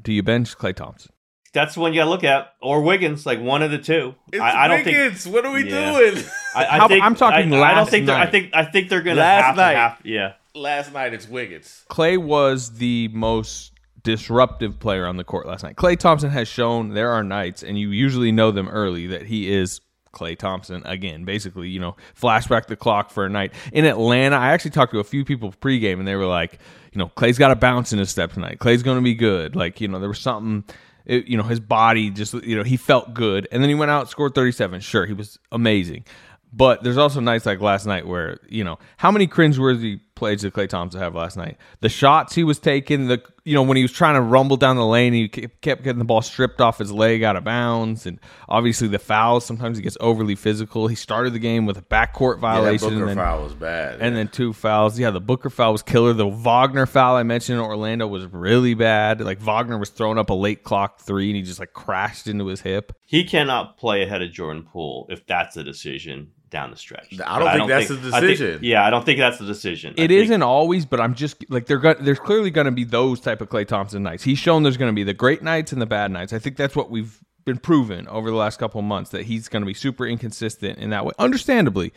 [0.00, 1.12] do you bench Klay Thompson
[1.52, 4.14] That's the one you got to look at, or Wiggins, like one of the two.
[4.30, 4.94] It's I, I don't think.
[4.96, 5.26] Wiggins.
[5.26, 5.92] What are we Yeah.
[5.98, 6.24] doing?
[6.54, 8.04] I, I How- think I'm talking I, I don't last think.
[8.06, 8.30] they're- I night.
[8.30, 8.50] think.
[8.54, 9.72] I think they're gonna Last have night.
[9.72, 9.98] to have.
[10.04, 10.32] Yeah.
[10.54, 11.84] Last night it's Wiggins.
[11.90, 15.76] Klay was the most disruptive player on the court last night.
[15.76, 19.50] Klay Thompson has shown there are nights, and you usually know them early, that he
[19.52, 19.80] is
[20.16, 21.24] Klay Thompson again.
[21.24, 23.52] Basically, you know, flashback the clock for a night.
[23.72, 26.58] In Atlanta, I actually talked to a few people pregame, and they were like,
[26.92, 28.58] you know, Klay's got a bounce in his step tonight.
[28.58, 29.54] Klay's going to be good.
[29.54, 30.64] Like, you know, there was something
[31.04, 33.90] It, you know, his body just you know he felt good, and then he went
[33.90, 34.80] out scored 37.
[34.80, 36.04] Sure, he was amazing.
[36.52, 40.52] But there's also nights like last night where, you know, how many cringeworthy plays did
[40.52, 41.58] Klay Thompson have last night?
[41.80, 44.74] The shots he was taking, the you know, when he was trying to rumble down
[44.74, 48.04] the lane, he kept getting the ball stripped off his leg out of bounds.
[48.04, 50.88] And obviously the fouls, sometimes he gets overly physical.
[50.88, 52.88] He started the game with a backcourt violation.
[52.88, 54.00] Yeah, and Booker then, foul was bad.
[54.00, 54.98] and then two fouls.
[54.98, 56.12] Yeah, the Booker foul was killer.
[56.12, 59.20] The Wagner foul I mentioned in Orlando was really bad.
[59.20, 62.46] Like Wagner was throwing up a late clock three and he just like crashed into
[62.46, 62.92] his hip.
[63.04, 67.18] He cannot play ahead of Jordan Poole if that's the decision down the stretch.
[67.24, 68.60] I don't think that's the I think- decision.
[68.62, 69.94] yeah, I don't think that's the decision.
[69.98, 72.70] I It think- not always, but I'm just like they're go- there's clearly going to
[72.70, 74.22] be those type of Klay Thompson nights.
[74.22, 76.32] He's shown there's going to be the great nights and the bad nights.
[76.32, 79.48] I think that's what we've been proven over the last couple of months that he's
[79.48, 81.12] going to be super inconsistent in that way.
[81.18, 81.92] Understandably,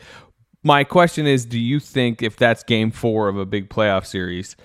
[0.63, 4.55] my question is, do you think if that's Game Four of a big playoff series,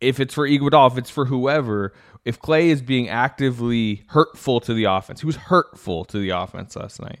[0.00, 1.92] if it's for Iguodala, if it's for whoever,
[2.24, 6.74] if Klay is being actively hurtful to the offense, he was hurtful to the offense
[6.76, 7.20] last night.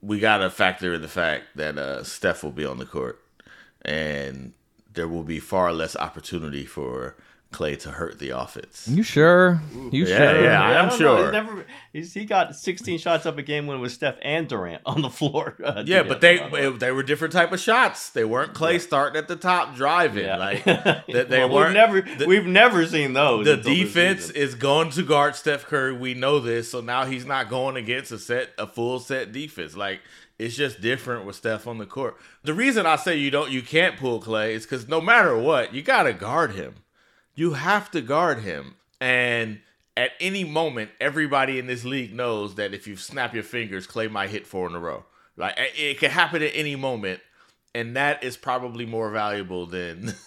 [0.00, 3.20] We got to factor in the fact that uh, Steph will be on the court,
[3.82, 4.52] and
[4.92, 7.16] there will be far less opportunity for
[7.52, 8.86] Klay to hurt the offense.
[8.88, 9.62] You sure?
[9.90, 10.42] You Yeah, sure?
[10.44, 11.22] yeah, I am don't sure.
[11.24, 14.46] He's never, he's, he got 16 shots up a game when it was Steph and
[14.46, 15.56] Durant on the floor.
[15.64, 16.72] uh, Yeah, but they together.
[16.72, 18.10] they were different type of shots.
[18.10, 20.26] They weren't Klay starting at the top driving.
[20.26, 20.36] Yeah.
[20.36, 20.62] Like
[21.06, 21.68] they, they Well, weren't.
[21.68, 23.46] we've never the- we've never seen those.
[23.46, 25.94] the defense is going to guard Steph Curry.
[25.96, 29.74] We know this, so now he's not going against a set, a full set defense.
[29.74, 30.00] Like
[30.38, 32.18] it's just different with Steph on the court.
[32.42, 35.72] The reason I say you don't, you can't pull Klay is because no matter what,
[35.74, 36.74] you got to guard him.
[37.38, 39.60] You have to guard him, and
[39.96, 44.10] at any moment, everybody in this league knows that if you snap your fingers, Klay
[44.10, 45.04] might hit four in a row.
[45.36, 47.20] Like it it can happen at any moment,
[47.76, 50.14] and that is probably more valuable than.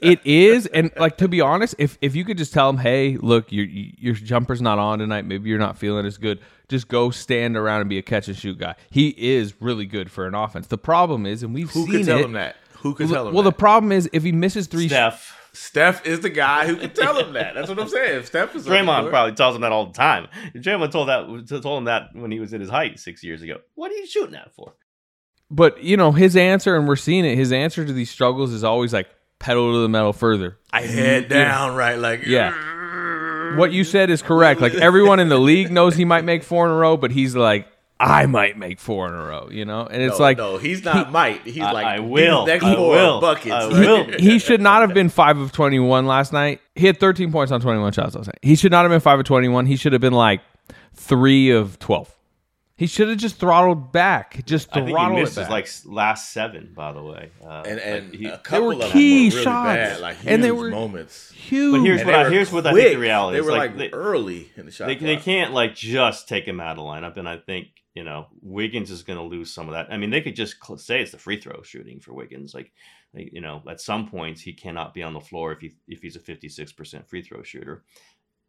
[0.00, 3.16] It is, and like to be honest, if if you could just tell him, hey,
[3.20, 5.24] look, your your jumper's not on tonight.
[5.26, 6.38] Maybe you're not feeling as good.
[6.68, 8.76] Just go stand around and be a catch and shoot guy.
[8.90, 10.68] He is really good for an offense.
[10.68, 12.54] The problem is, and we've Who seen could tell it- him that?
[12.82, 13.50] Who could well, tell him Well, that?
[13.50, 15.36] the problem is if he misses three, Steph.
[15.58, 17.54] Steph is the guy who can tell him that.
[17.54, 18.24] That's what I'm saying.
[18.24, 20.28] Steph is Draymond probably tells him that all the time.
[20.54, 23.58] Draymond told that told him that when he was in his height six years ago.
[23.74, 24.74] What are you shooting that for?
[25.50, 27.34] but you know his answer, and we're seeing it.
[27.36, 30.58] His answer to these struggles is always like pedal to the metal further.
[30.72, 31.98] I head down, right?
[31.98, 33.56] Like Yeah.
[33.56, 34.60] What you said is correct.
[34.60, 37.34] Like everyone in the league knows he might make four in a row, but he's
[37.34, 37.66] like,
[38.00, 39.84] I might make four in a row, you know?
[39.86, 41.42] And it's no, like no, he's not might.
[41.42, 42.46] He's I- like I will.
[42.46, 43.20] Next I four will.
[43.20, 43.50] buckets.
[43.52, 44.04] I will.
[44.18, 46.60] he should not have been five of twenty one last night.
[46.76, 48.38] He had thirteen points on twenty one shots last night.
[48.42, 49.66] He should not have been five of twenty one.
[49.66, 50.40] He should have been like
[50.94, 52.14] three of twelve.
[52.76, 54.44] He should have just throttled back.
[54.46, 55.50] Just I think he throttled missed it his back.
[55.50, 57.30] like last seven, by the way.
[57.44, 59.66] Uh, and and like, he- a couple were of them key were really shots.
[59.66, 61.32] bad, like And they huge were moments.
[61.32, 61.72] Huge.
[61.72, 63.46] But here's And what I here's what I think the reality They is.
[63.46, 64.86] were like, like, they, early in the shot.
[64.86, 68.04] they, they can't like just take him out of the lineup, and I think you
[68.04, 69.92] know Wiggins is going to lose some of that.
[69.92, 72.54] I mean, they could just say it's the free throw shooting for Wiggins.
[72.54, 72.72] Like,
[73.12, 76.16] you know, at some points he cannot be on the floor if he if he's
[76.16, 77.84] a fifty six percent free throw shooter.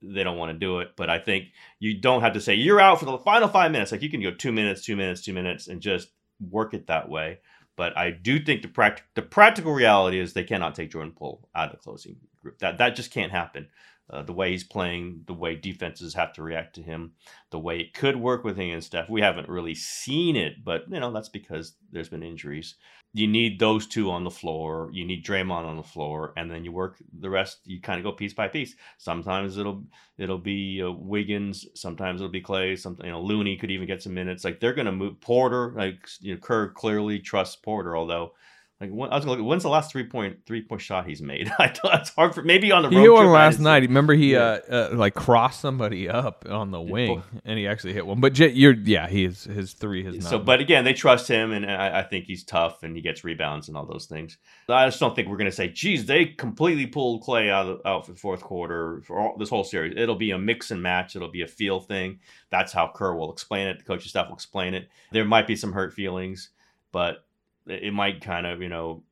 [0.02, 1.48] They don't want to do it, but I think
[1.80, 3.92] you don't have to say you're out for the final five minutes.
[3.92, 7.10] Like you can go two minutes, two minutes, two minutes, and just work it that
[7.10, 7.40] way.
[7.76, 11.50] But I do think the pract- the practical reality is they cannot take Jordan Poole
[11.56, 12.60] out of the closing group.
[12.60, 13.68] That that just can't happen.
[14.10, 17.12] Uh, the way he's playing, the way defenses have to react to him,
[17.52, 19.08] the way it could work with him and stuff.
[19.10, 22.76] We haven't really seen it, but you know that's because there's been injuries.
[23.14, 24.90] You need those two on the floor.
[24.94, 27.60] You need Draymond on the floor, and then you work the rest.
[27.66, 28.76] You kind of go piece by piece.
[28.98, 29.84] Sometimes it'll
[30.18, 31.66] it'll be uh, Wiggins.
[31.76, 32.78] Sometimes it'll be Klay.
[32.78, 34.44] Something you know Looney could even get some minutes.
[34.44, 35.74] Like they're gonna move Porter.
[35.76, 38.34] Like you know Kerr clearly trusts Porter, although
[38.82, 39.46] like when, I was gonna look.
[39.46, 41.52] When's the last three point three point shot he's made?
[41.60, 43.82] I thought it's hard for maybe on the He road hit one last night.
[43.84, 44.60] Remember, he Yeah.
[44.70, 48.22] uh, uh, like crossed somebody up on the wing, and he actually hit one.
[48.22, 50.30] But J- you're yeah, he is his three has not.
[50.30, 53.26] So, but again, they trust him, and I, I think he's tough, and he gets
[53.26, 54.38] rebounds and all those things.
[54.70, 57.82] I just don't think we're going to say, "Geez, they completely pulled Klay out of,
[57.86, 60.82] out for the fourth quarter for all, this whole series." It'll be a mix and
[60.82, 61.18] match.
[61.18, 62.20] It'll be a feel thing.
[62.50, 63.80] That's how Kerr will explain it.
[63.80, 64.88] The coaching staff will explain it.
[65.12, 66.52] There might be some hurt feelings,
[66.94, 67.26] but
[67.70, 69.04] it it might kind of you know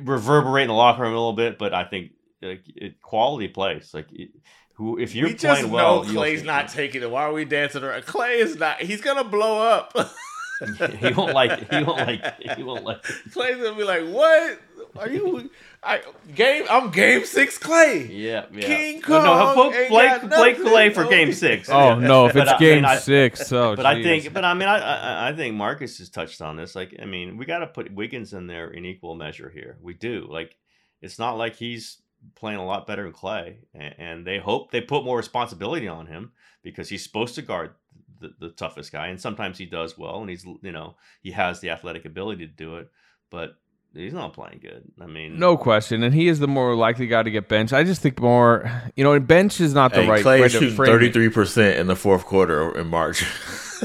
[0.00, 1.58] reverberate in the locker room a little bit.
[1.58, 4.06] But I think like, it, quality plays like.
[4.12, 4.30] It,
[4.74, 7.10] who, if you're we playing well, Klay's not taking it.
[7.10, 8.02] Why are we dancing around?
[8.02, 8.80] Klay is not.
[8.80, 9.94] He's gonna blow up.
[10.98, 11.72] he won't like it.
[11.72, 12.52] He won't like it.
[12.56, 13.30] He won't like it.
[13.30, 14.58] Klay's gonna be like, "What
[14.98, 15.50] are you?
[15.82, 16.02] I
[16.34, 16.64] game.
[16.70, 17.58] I'm game six.
[17.58, 18.08] Klay.
[18.10, 18.60] Yeah, yeah.
[18.66, 21.32] King No, no, Kong Blake, Blake, Blake Klay for Game.
[21.32, 21.68] Six.
[21.68, 24.32] Oh, no, if But it's I- I Game mean, I- Six, oh, but I think,
[24.32, 26.74] but I mean, I, I, I think Marcus has touched on this.
[26.76, 29.78] Like, I mean, we got to put Wiggins in there in equal measure here.
[29.82, 30.26] We do.
[30.30, 30.56] Like,
[31.00, 32.00] it's not like he's
[32.36, 36.06] playing a lot better than Klay, and, and they hope they put more responsibility on
[36.06, 37.72] him because he's supposed to guard
[38.20, 41.58] the, the toughest guy, and sometimes he does well, and he's you know he has
[41.58, 42.88] the athletic ability to do it,
[43.30, 43.56] but
[43.94, 44.82] he's not playing good.
[45.00, 47.72] I mean, No question, and he is the more likely guy to get benched.
[47.72, 50.52] I just think more, you know, bench is not the Hey, right Klay way is
[50.52, 50.92] to shooting frame it.
[50.92, 53.24] thirty three percent in the fourth quarter in March.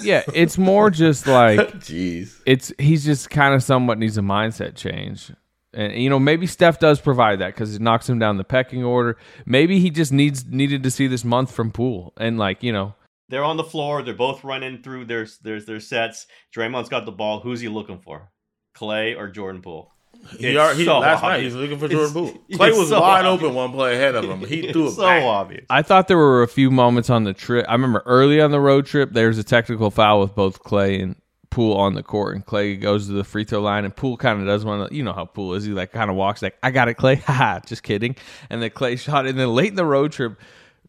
[0.04, 2.40] Yeah, it's more just like, Jeez.
[2.46, 5.32] it's he's just kind of somewhat needs a mindset change,
[5.74, 8.84] and you know maybe Steph does provide that because it knocks him down the pecking
[8.84, 9.18] order.
[9.48, 12.94] Maybe he just needs needed to see this month from Poole, and like you know,
[13.30, 14.04] they're on the floor.
[14.04, 16.28] They're both running through their their their sets.
[16.56, 17.40] Draymond's got the ball.
[17.40, 18.30] Who's he looking for?
[18.78, 19.92] Klay or Jordan Poole?
[20.38, 21.40] He It's already, he, so last obvious.
[21.40, 22.42] he was looking for Jordan Poole.
[22.52, 23.44] Klay was so wide obvious.
[23.44, 24.40] open one play ahead of him.
[24.42, 25.24] He threw it It's so back.
[25.24, 25.66] obvious.
[25.70, 27.66] I thought there were a few moments on the trip.
[27.70, 31.16] I remember early on the road trip, there's a technical foul with both Klay and
[31.50, 34.42] Poole on the court, and Klay goes to the free throw line, and Poole kind
[34.42, 34.82] of does one.
[34.82, 35.64] Of, you know how Poole is.
[35.64, 38.16] He like kind of walks like, "I got it, Klay." Haha, just kidding.
[38.50, 40.38] And then Klay shot, and then late in the road trip,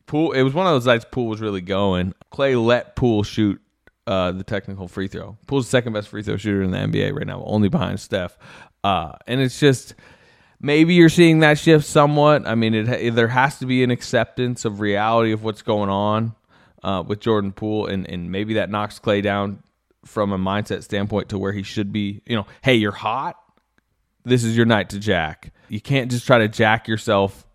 [0.07, 0.33] Poole.
[0.33, 2.13] It was one of those nights Poole was really going.
[2.33, 3.61] Klay let Poole shoot
[4.09, 5.39] uh, the technical free throw.
[5.47, 8.37] Poole's the second best free throw shooter in the NBA right now, only behind Steph.
[8.89, 9.95] Uh, and it's just
[10.61, 12.47] maybe you're seeing that shift somewhat.
[12.47, 16.35] I mean, it there has to be an acceptance of reality of what's going on
[16.83, 19.63] uh, with Jordan Poole, and and maybe that knocks Klay down
[20.07, 22.23] from a mindset standpoint to where he should be.
[22.25, 23.37] You know, hey, you're hot.
[24.25, 25.53] This is your night to jack.
[25.69, 27.47] You can't just try to jack yourself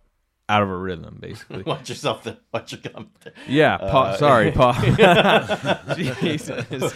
[0.53, 1.63] out of a rhythm, basically.
[1.65, 2.23] Watch yourself.
[2.23, 2.37] There.
[2.53, 3.09] Watch your comment.
[3.23, 3.33] there.
[3.47, 6.93] Yeah, pa- Uh, sorry, pa- Jesus.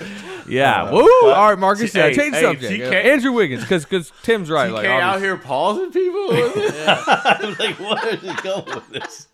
[0.47, 1.29] Yeah, Uh, woo!
[1.31, 2.71] All right, Marcus, T- yeah, change hey, subject.
[2.73, 4.69] TK Uh, Andrew Wiggins, because because Tim's right.
[4.69, 6.29] TK Like, out obviously- here pausing people.
[6.31, 9.27] I'm like, where is he going with this?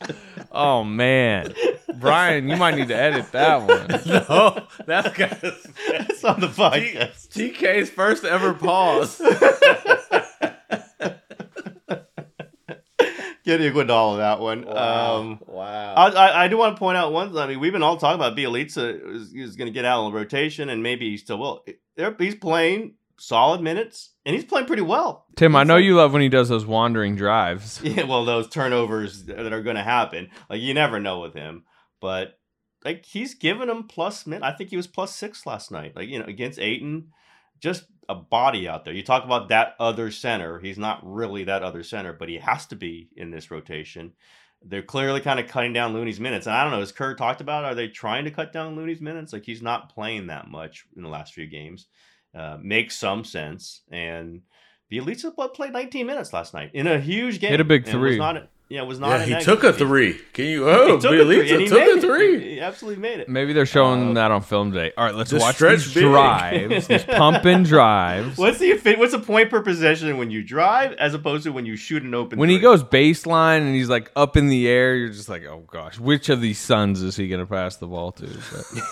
[0.51, 1.53] Oh man,
[1.95, 3.87] Brian, you might need to edit that one.
[4.05, 7.27] no, that's because It's on the podcast.
[7.29, 9.19] TK's first ever pause.
[13.43, 14.67] Getting Iguodala on that one.
[14.67, 15.93] Um, wow.
[15.95, 17.37] I, I, I do want to point out one.
[17.37, 20.13] I mean, we've been all talking about Bjelica is, is going to get out of
[20.13, 21.65] the rotation, and maybe he still will.
[22.17, 25.25] He's playing solid minutes, and he's playing pretty well.
[25.35, 27.81] Tim, I know you love when he does those wandering drives.
[27.93, 31.65] Yeah, well, those turnovers that are going to happen, like you never know with him.
[31.99, 32.39] But
[32.83, 34.43] like he's given him plus min.
[34.43, 35.95] I think he was plus six last night.
[35.95, 37.11] Like you know against Ayton,
[37.59, 38.93] just a body out there.
[38.93, 40.59] You talk about that other center.
[40.59, 44.13] He's not really that other center, but he has to be in this rotation.
[44.65, 46.81] They're clearly kind of cutting down Looney's minutes, and I don't know.
[46.81, 49.33] As Kerr talked about, are they trying to cut down Looney's minutes?
[49.33, 51.87] Like he's not playing that much in the last few games.
[52.33, 53.81] Uh, makes some sense.
[53.91, 54.41] And
[54.91, 57.51] Bjelica played 19 minutes last night in a huge game.
[57.51, 58.17] Hit a big three.
[58.17, 59.09] not, yeah, it was not.
[59.09, 59.45] Yeah, a he negative.
[59.59, 60.13] took a three.
[60.33, 60.65] Can you?
[60.65, 62.39] he Oh, took a three, he took a three.
[62.43, 63.29] He, he absolutely made it.
[63.29, 64.91] Maybe they're showing Uh, that on film day.
[64.97, 66.03] All right, let's the watch stretch these big.
[66.05, 68.37] drives, these pumping drives.
[68.37, 71.65] What's the effi- what's the point per possession when you drive as opposed to when
[71.67, 72.39] you shoot an open?
[72.39, 75.63] When he goes baseline and he's like up in the air, you're just like, oh
[75.71, 78.27] gosh, which of these Suns is he going to pass the ball to?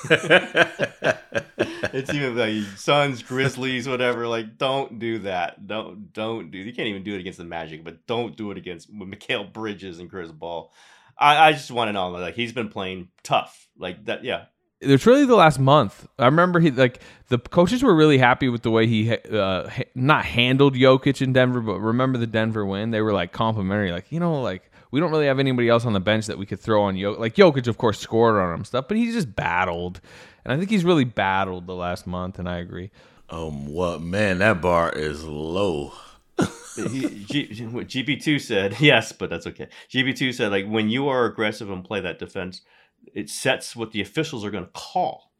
[0.08, 1.18] But-
[1.94, 4.28] it's even like Suns, Grizzlies, whatever.
[4.28, 5.66] Like, don't do that.
[5.68, 6.58] Don't don't do.
[6.60, 9.71] You can't even do it against the Magic, but don't do it against Mikal Bridges
[10.00, 10.72] and Chris Paul.
[11.18, 14.24] I, I just want to know, like, he's been playing tough, like that.
[14.24, 14.46] Yeah,
[14.82, 16.08] it's really the last month.
[16.18, 20.26] I remember he like the coaches were really happy with the way he uh, not
[20.26, 22.90] handled Jokic in Denver, but remember the Denver win?
[22.90, 25.94] They were like complimentary, like you know, like we don't really have anybody else on
[25.94, 27.20] the bench that we could throw on Jokic.
[27.20, 30.02] Like Jokic, of course, scored on him stuff, but he's just battled,
[30.44, 32.90] and I think he's really battled the last month, and I agree.
[33.30, 34.40] Um, what man?
[34.40, 35.94] That bar is low.
[36.78, 39.68] What GP2 said, yes, but that's okay.
[39.90, 42.62] GP2 said, like, when you are aggressive and play that defense,
[43.14, 45.32] it sets what the officials are going to call.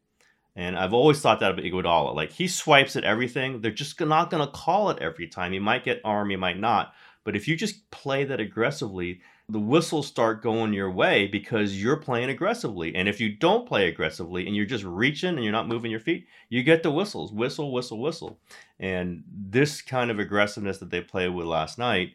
[0.54, 2.14] And I've always thought that about Iguodala.
[2.14, 3.60] Like, he swipes at everything.
[3.60, 5.52] They're just not going to call it every time.
[5.52, 6.92] He might get arm, he might not.
[7.24, 9.20] But if you just play that aggressively,
[9.52, 12.94] the whistles start going your way because you're playing aggressively.
[12.94, 16.00] And if you don't play aggressively and you're just reaching and you're not moving your
[16.00, 18.38] feet, you get the whistles whistle, whistle, whistle.
[18.80, 22.14] And this kind of aggressiveness that they played with last night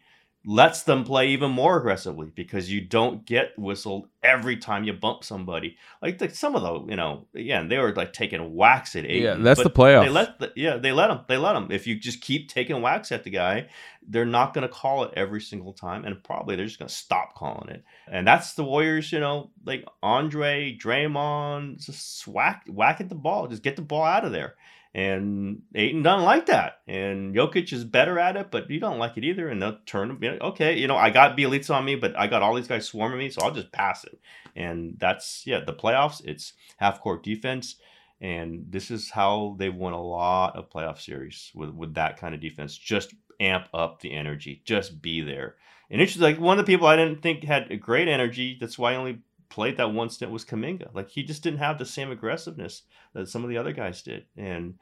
[0.49, 5.21] lets them play even more aggressively because you don't get whistled every time you bump
[5.21, 5.75] somebody.
[6.01, 9.23] Like the, some of the, you know, again, they were like taking whacks at eight.
[9.23, 10.05] Yeah, that's the playoffs.
[10.05, 11.19] They let, the, yeah, they let them.
[11.27, 11.67] They let them.
[11.69, 13.67] If you just keep taking whacks at the guy,
[14.07, 16.95] they're not going to call it every single time, and probably they're just going to
[16.95, 17.83] stop calling it.
[18.09, 23.47] And that's the Warriors, you know, like Andre, Draymond, just whack, whack at the ball,
[23.47, 24.55] just get the ball out of there.
[24.97, 26.79] And Ayton doesn't like that.
[26.87, 29.47] And Jokic is better at it, but you don't like it either.
[29.47, 32.25] And they'll turn, you know, okay, you know, I got Bjelica on me, but I
[32.25, 34.19] got all these guys swarming me, so I'll just pass it.
[34.55, 37.75] And that's, yeah, the playoffs, it's half court defense.
[38.21, 42.33] And this is how they've won a lot of playoff series with, with that kind
[42.33, 42.75] of defense.
[42.75, 45.57] Just amp up the energy, just be there.
[45.91, 48.57] And it's like one of the people I didn't think had a great energy.
[48.59, 49.19] That's why I only
[49.49, 50.93] played that one stint was Kuminga.
[50.93, 52.83] Like he just didn't have the same aggressiveness
[53.13, 54.25] that some of the other guys did.
[54.35, 54.75] And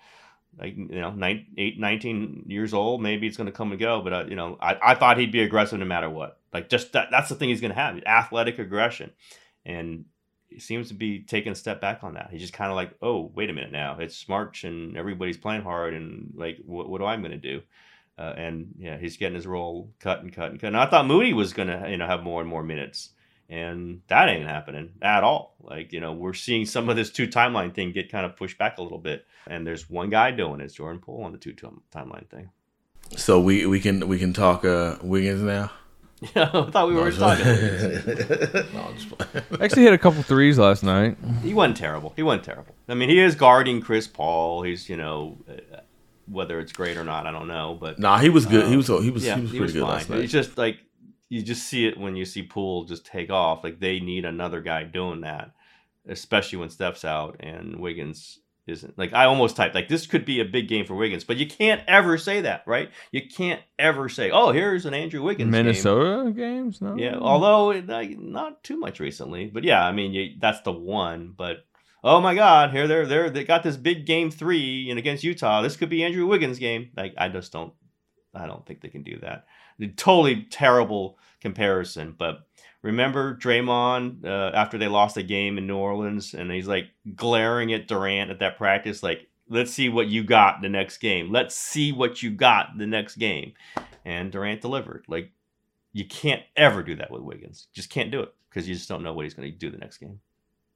[0.60, 4.02] like you know, nine, eight, 19 years old, maybe it's going to come and go.
[4.02, 6.40] But uh, you know, I, I thought he'd be aggressive no matter what.
[6.54, 9.12] Like just that, that's the thing he's going to have athletic aggression.
[9.66, 10.06] And
[10.48, 12.30] he seems to be taking a step back on that.
[12.32, 13.98] He's just kind of like, oh, wait a minute now.
[14.00, 15.94] It's March and everybody's playing hard.
[15.94, 17.62] And like, what, what do I going to do?
[18.18, 20.68] Uh, and yeah, he's getting his role cut and cut and cut.
[20.68, 23.10] And I thought Moody was going to, you know, have more and more minutes
[23.50, 25.56] and that ain't happening at all.
[25.62, 28.58] Like you know, we're seeing some of this two timeline thing get kind of pushed
[28.58, 31.38] back a little bit, and there's one guy doing it, it's Jordan Poole on the
[31.38, 32.50] two timeline thing.
[33.16, 35.72] So we we can we can talk uh, Wiggins now.
[36.36, 37.46] Yeah, I thought we were talking.
[39.62, 41.18] Actually, hit a couple threes last night.
[41.44, 42.14] He wasn't terrible.
[42.16, 42.74] He wasn't terrible.
[42.88, 44.64] I mean, he is guarding Chris Paul.
[44.64, 45.38] He's you know.
[45.50, 45.82] Uh,
[46.28, 47.78] whether it's great or not, I don't know.
[47.80, 48.66] But nah, he was good.
[48.66, 49.92] Uh, he was he was yeah, he was pretty was good fine.
[49.92, 50.22] last night.
[50.22, 50.80] He's just like
[51.30, 53.64] you just see it when you see Poole just take off.
[53.64, 55.52] Like they need another guy doing that,
[56.08, 58.98] especially when Steph's out and Wiggins isn't.
[58.98, 61.48] Like I almost typed like this could be a big game for Wiggins, but you
[61.48, 62.90] can't ever say that, right?
[63.12, 66.36] You can't ever say, "Oh, here's an Andrew Wiggins." Minnesota game.
[66.36, 66.96] games, no.
[66.96, 71.34] Yeah, although like, not too much recently, but yeah, I mean you, that's the one.
[71.36, 71.66] But
[72.04, 75.62] oh my God, here they're they're they got this big game three and against Utah.
[75.62, 76.92] This could be Andrew Wiggins' game.
[76.96, 77.74] Like I just don't,
[78.34, 79.46] I don't think they can do that
[79.96, 82.16] totally terrible comparison.
[82.18, 82.48] But
[82.82, 87.74] remember Draymond uh, after they lost a game in New Orleans, and he's like glaring
[87.74, 91.32] at Durant at that practice, like, "Let's see what you got the next game.
[91.32, 93.54] Let's see what you got the next game."
[94.06, 95.06] And Durant delivered.
[95.08, 95.32] Like,
[95.94, 97.68] you can't ever do that with Wiggins.
[97.74, 99.78] Just can't do it because you just don't know what he's going to do the
[99.78, 100.20] next game.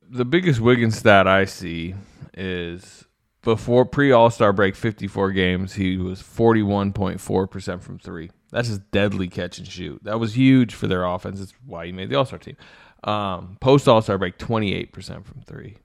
[0.02, 1.93] The biggest Wiggins stat I see
[2.34, 3.06] is
[3.41, 8.32] before pre All Star break, 54 games, he was 41.4% from three.
[8.52, 10.04] That's just deadly catch and shoot.
[10.04, 11.39] That was huge for their offense.
[11.39, 12.58] That's why he made the All Star team.
[13.04, 15.78] Um, Post All Star break, 28% from three.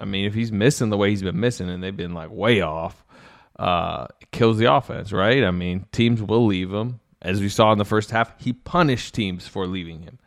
[0.00, 2.60] I mean, if he's missing the way he's been missing and they've been like way
[2.60, 3.04] off,
[3.58, 5.44] uh, it kills the offense, right?
[5.44, 7.00] I mean, teams will leave him.
[7.22, 10.18] As we saw in the first half, he punished teams for leaving him.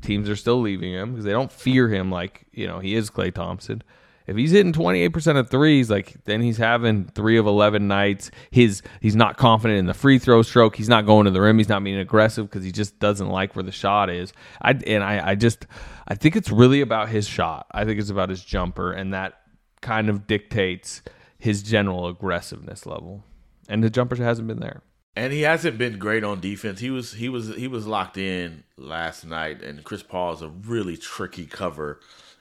[0.00, 3.10] Teams are still leaving him because they don't fear him like, you know, he is
[3.10, 3.82] Klay Thompson
[4.28, 8.30] if he's hitting 28% of threes, like then he's having three of 11 nights.
[8.50, 10.76] His he's not confident in the free throw stroke.
[10.76, 11.56] He's not going to the rim.
[11.56, 14.34] He's not being aggressive because he just doesn't like where the shot is.
[14.60, 15.66] I and I, I just
[16.06, 17.68] I think it's really about his shot.
[17.72, 19.40] I think it's about his jumper, and that
[19.80, 21.00] kind of dictates
[21.38, 23.24] his general aggressiveness level.
[23.66, 24.82] And the jumper hasn't been there.
[25.16, 26.80] And he hasn't been great on defense.
[26.80, 30.48] He was he was he was locked in last night, and Chris Paul is a
[30.48, 31.98] really tricky cover,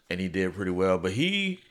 [0.10, 0.98] and he did pretty well.
[0.98, 1.62] But he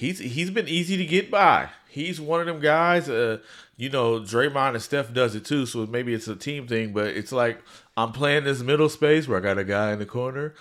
[0.00, 1.68] he's he's been easy to get by.
[1.88, 3.08] He's one of them guys.
[3.08, 3.38] Uh,
[3.76, 6.92] you know, Draymond and Steph does it too, so maybe it's a team thing.
[6.92, 7.62] But it's like
[7.96, 10.54] I'm playing this middle space where I got a guy in the corner,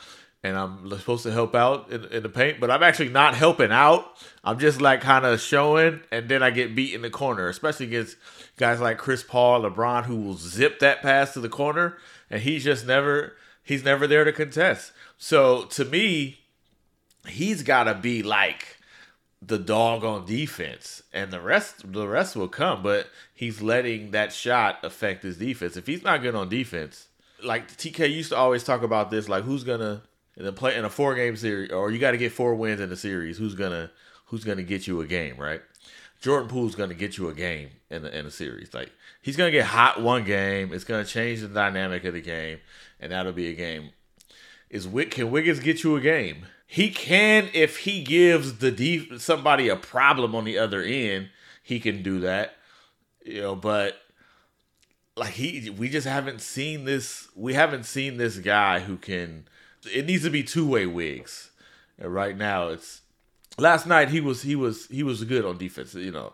[0.44, 3.72] and I'm supposed to help out in, in the paint, but I'm actually not helping
[3.72, 4.06] out.
[4.44, 7.86] I'm just like kind of showing, and then I get beat in the corner, especially
[7.86, 8.18] against
[8.58, 11.98] guys like Chris Paul, LeBron, who will zip that pass to the corner,
[12.30, 14.92] and he's just never he's never there to contest.
[15.18, 16.40] So to me,
[17.26, 18.79] he's got to be like
[19.42, 22.84] the dog on defense, and the rest the rest will come.
[22.84, 25.78] But he's letting that shot affect his defense.
[25.78, 27.08] If he's not good on defense,
[27.44, 30.02] like TK used to always talk about this, like who's gonna
[30.36, 32.82] in a play in a four game series, or you got to get four wins
[32.82, 33.38] in the series.
[33.38, 33.92] Who's gonna
[34.26, 35.62] who's gonna get you a game, right?
[36.22, 38.74] Jordan Poole's gonna get you a game in the in a series.
[38.74, 40.74] Like he's gonna get hot one game.
[40.74, 42.60] It's gonna change the dynamic of the game,
[43.00, 43.92] and that'll be a game.
[44.70, 46.46] Is Wick can Wiggins get you a game?
[46.72, 51.30] He can if he gives the def- somebody a problem on the other end.
[51.63, 52.57] He can do that,
[53.26, 53.55] you know.
[53.55, 53.97] But
[55.17, 57.28] like he, we just haven't seen this.
[57.36, 59.47] We haven't seen this guy who can.
[59.91, 61.49] It needs to be two way wigs.
[61.97, 63.01] And right now, it's
[63.57, 65.95] last night he was he was he was good on defense.
[65.95, 66.34] You know,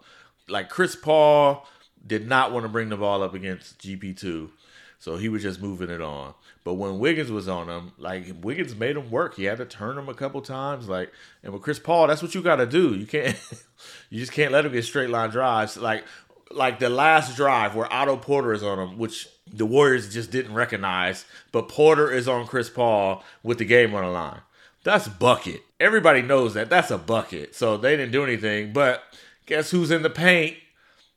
[0.50, 1.66] like Chris Paul
[2.06, 4.52] did not want to bring the ball up against GP two,
[5.00, 6.34] so he was just moving it on.
[6.66, 9.36] But when Wiggins was on him, like Wiggins made him work.
[9.36, 10.90] He had to turn him a couple times.
[10.90, 11.14] Like,
[11.44, 12.96] and with Chris Paul, that's what you got to do.
[12.96, 13.40] You can't,
[14.10, 15.78] you just can't let him get straight line drives.
[15.78, 16.04] Like,
[16.50, 20.56] like the last drive where Otto Porter is on him, which the Warriors just didn't
[20.56, 24.42] recognize, but Porter is on Chris Paul with the game on the line.
[24.84, 25.62] That's bucket.
[25.80, 26.72] Everybody knows that.
[26.72, 27.54] That's a bucket.
[27.54, 28.74] So they didn't do anything.
[28.74, 29.04] But
[29.46, 30.58] guess who's in the paint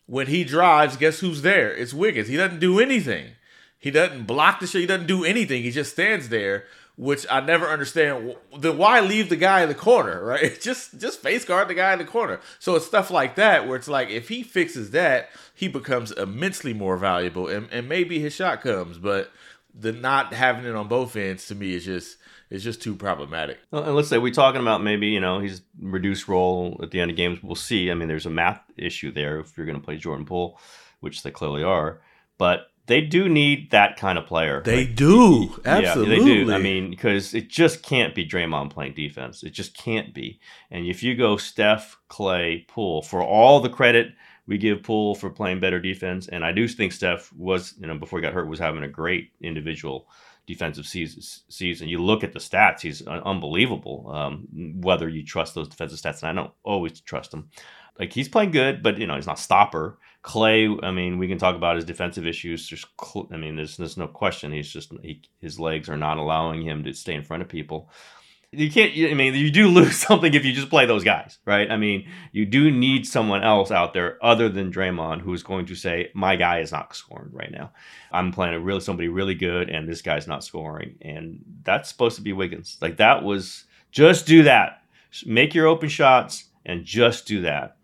[0.04, 0.98] when he drives?
[0.98, 1.74] Guess who's there?
[1.74, 2.28] It's Wiggins.
[2.28, 3.32] He doesn't do anything.
[3.78, 4.78] He doesn't block the shot.
[4.78, 5.62] He doesn't do anything.
[5.62, 6.64] He just stands there,
[6.96, 8.34] which I never understand.
[8.58, 10.60] Then why leave the guy in the corner, right?
[10.60, 12.40] Just just face guard the guy in the corner.
[12.58, 16.74] So it's stuff like that where it's like if he fixes that, he becomes immensely
[16.74, 18.98] more valuable, and, and maybe his shot comes.
[18.98, 19.30] But
[19.72, 22.18] the not having it on both ends to me is just
[22.50, 23.58] it's just too problematic.
[23.70, 27.10] And let's say we're talking about maybe you know he's reduced role at the end
[27.10, 27.42] of games.
[27.42, 27.90] We'll see.
[27.90, 30.58] I mean, there's a math issue there if you're going to play Jordan Poole,
[31.00, 32.00] which they clearly are.
[32.38, 34.62] But they do need that kind of player.
[34.64, 35.60] They do.
[35.64, 36.16] Absolutely.
[36.16, 36.52] Yeah, they do.
[36.52, 39.44] I mean, because it just can't be Draymond playing defense.
[39.44, 40.40] It just can't be.
[40.70, 44.14] And if you go Steph, Klay, Poole, for all the credit
[44.46, 47.98] we give Poole for playing better defense, and I do think Steph was, you know,
[47.98, 50.08] before he got hurt, was having a great individual
[50.48, 51.88] defensive season.
[51.88, 54.10] You look at the stats; he's unbelievable.
[54.12, 54.48] Um,
[54.80, 57.50] whether you trust those defensive stats, and I don't always trust them.
[57.98, 59.98] Like he's playing good, but you know he's not stopper.
[60.24, 62.68] Klay, I mean, we can talk about his defensive issues.
[62.68, 62.84] There's,
[63.30, 64.52] I mean, there's there's no question.
[64.52, 67.90] He's just he, his legs are not allowing him to stay in front of people.
[68.52, 68.92] You can't.
[69.10, 71.70] I mean, you do lose something if you just play those guys, right?
[71.70, 75.74] I mean, you do need someone else out there other than Draymond who's going to
[75.74, 77.72] say, "My guy is not scoring right now.
[78.10, 82.16] I'm playing a really somebody really good, and this guy's not scoring." And that's supposed
[82.16, 82.78] to be Wiggins.
[82.80, 84.82] Like that was just do that.
[85.26, 87.76] Make your open shots and just do that.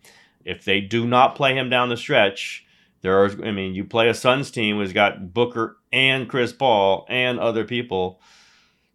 [0.45, 2.65] If they do not play him down the stretch,
[3.03, 3.31] there are.
[3.45, 7.65] I mean, you play a Suns team who's got Booker and Chris Paul and other
[7.65, 8.23] people.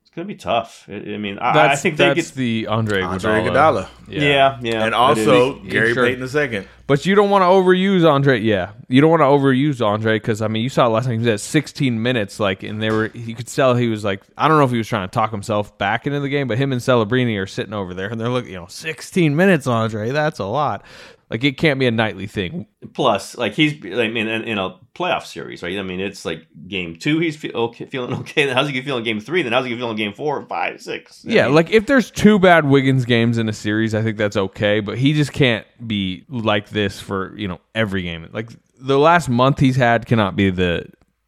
[0.09, 0.85] It's gonna be tough.
[0.89, 3.85] I, I mean, I, I, think that's they get the Andre Andre Iguodala.
[3.85, 3.89] Iguodala.
[4.07, 6.67] Yeah, yeah, and also He- he Gary sure- Payton the second.
[6.87, 8.39] But you don't want to overuse Andre.
[8.39, 11.17] Yeah, you don't want to overuse Andre because I mean, you saw last time he
[11.19, 13.11] was at 16 minutes, like, and they were.
[13.13, 15.29] You could tell he was like, I don't know if he was trying to talk
[15.29, 18.29] himself back into the game, but him and Celebrini are sitting over there and they're
[18.29, 20.83] looking, you know, 16 minutes, Andre, that's a lot.
[21.29, 22.67] Like, it can't be a nightly thing.
[22.93, 25.77] Plus, like he's, I mean, in, in a playoff series, right?
[25.77, 28.45] I mean, it's like game two, he's fe- okay, feeling okay.
[28.45, 29.41] Then how's he gonna feel in game three?
[29.43, 31.25] Then how's he gonna feel in game four, five, six?
[31.29, 34.17] I Yeah, mean, like if there's two bad Wiggins games in a series, I think
[34.17, 34.79] that's okay.
[34.79, 38.27] But he just can't be like this for you know every game.
[38.31, 38.49] Like
[38.79, 40.85] the last month he's had cannot be the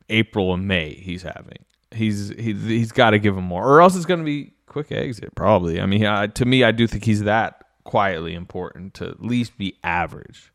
[0.10, 1.58] April and May he's having.
[1.92, 4.92] He's he, he's got to give him more, or else it's going to be quick
[4.92, 5.80] exit probably.
[5.82, 9.58] I mean, I, to me, I do think he's that quietly important to at least
[9.58, 10.52] be average,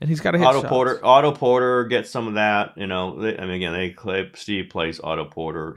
[0.00, 0.68] and he's got to hit Auto shots.
[0.70, 2.72] Porter, Otto Porter gets some of that.
[2.76, 5.76] You know, they, I mean, again, they clip Steve plays Otto Porter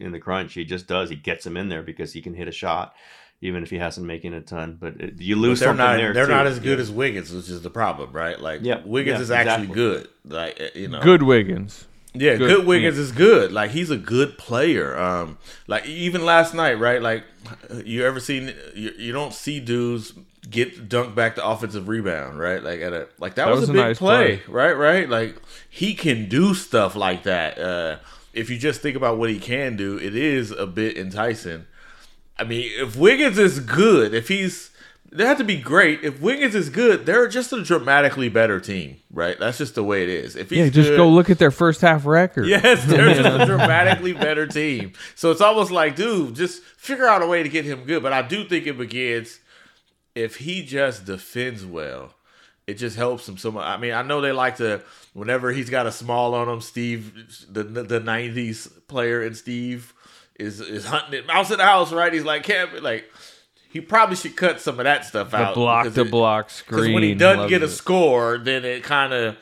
[0.00, 0.54] in the crunch.
[0.54, 1.10] He just does.
[1.10, 2.94] He gets him in there because he can hit a shot,
[3.40, 4.78] even if he hasn't making a ton.
[4.80, 5.96] But it, you But lose they're something not.
[5.96, 6.12] there.
[6.12, 6.32] they're too.
[6.32, 6.82] not as good Yeah.
[6.82, 8.40] as Wiggins, which is the problem, right?
[8.40, 10.08] Like Yeah, Wiggins yeah, is actually good.
[10.24, 11.86] Like uh, you know, Good Wiggins.
[12.14, 13.02] Yeah, Good- good, Wiggins yeah.
[13.04, 13.52] is good.
[13.52, 14.98] Like he's a good player.
[14.98, 17.00] Um, like even last night, right?
[17.00, 17.24] Like
[17.84, 18.52] you ever seen?
[18.74, 20.12] You, you don't see dudes
[20.48, 22.62] get dunked back to offensive rebound, right?
[22.62, 24.52] Like at a like that, That was, was a big nice play, play.
[24.54, 24.72] right?
[24.76, 25.08] Right?
[25.08, 25.36] Like
[25.70, 27.58] he can do stuff like that.
[27.58, 27.96] Uh,
[28.32, 31.66] if you just think about what he can do, it is a bit enticing.
[32.38, 34.70] I mean, if Wiggins is good, if he's
[35.14, 36.02] they have to be great.
[36.02, 39.38] If Wiggins is good, they're just a dramatically better team, right?
[39.38, 40.36] That's just the way it is.
[40.36, 42.46] If he's Yeah, just good- go look at their first half record.
[42.46, 44.94] Yes, they're just a dramatically better team.
[45.14, 48.02] So it's almost like, dude, just figure out a way to get him good.
[48.02, 49.38] But I do think it begins
[50.14, 52.14] if he just defends well.
[52.64, 53.64] It just helps him so much.
[53.66, 54.82] I mean, I know they like to
[55.14, 56.60] whenever he's got a small on him.
[56.60, 57.12] Steve,
[57.50, 59.92] the the '90s player, and Steve
[60.38, 62.12] is is hunting it, mouse in the house, right?
[62.12, 63.10] He's like, can't like.
[63.68, 65.54] He probably should cut some of that stuff The out.
[65.54, 66.80] block the it- block screen.
[66.82, 67.68] Because when he doesn't get a it.
[67.70, 69.36] score, then it kind of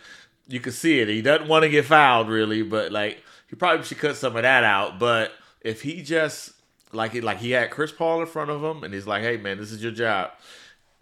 [0.49, 1.09] you can see it.
[1.09, 4.43] He doesn't want to get fouled really, but like he probably should cut some of
[4.45, 4.99] that out.
[4.99, 6.53] But if he just
[6.93, 9.37] like he like he had Chris Paul in front of him, and he's like, "Hey
[9.37, 10.31] man, this is your job."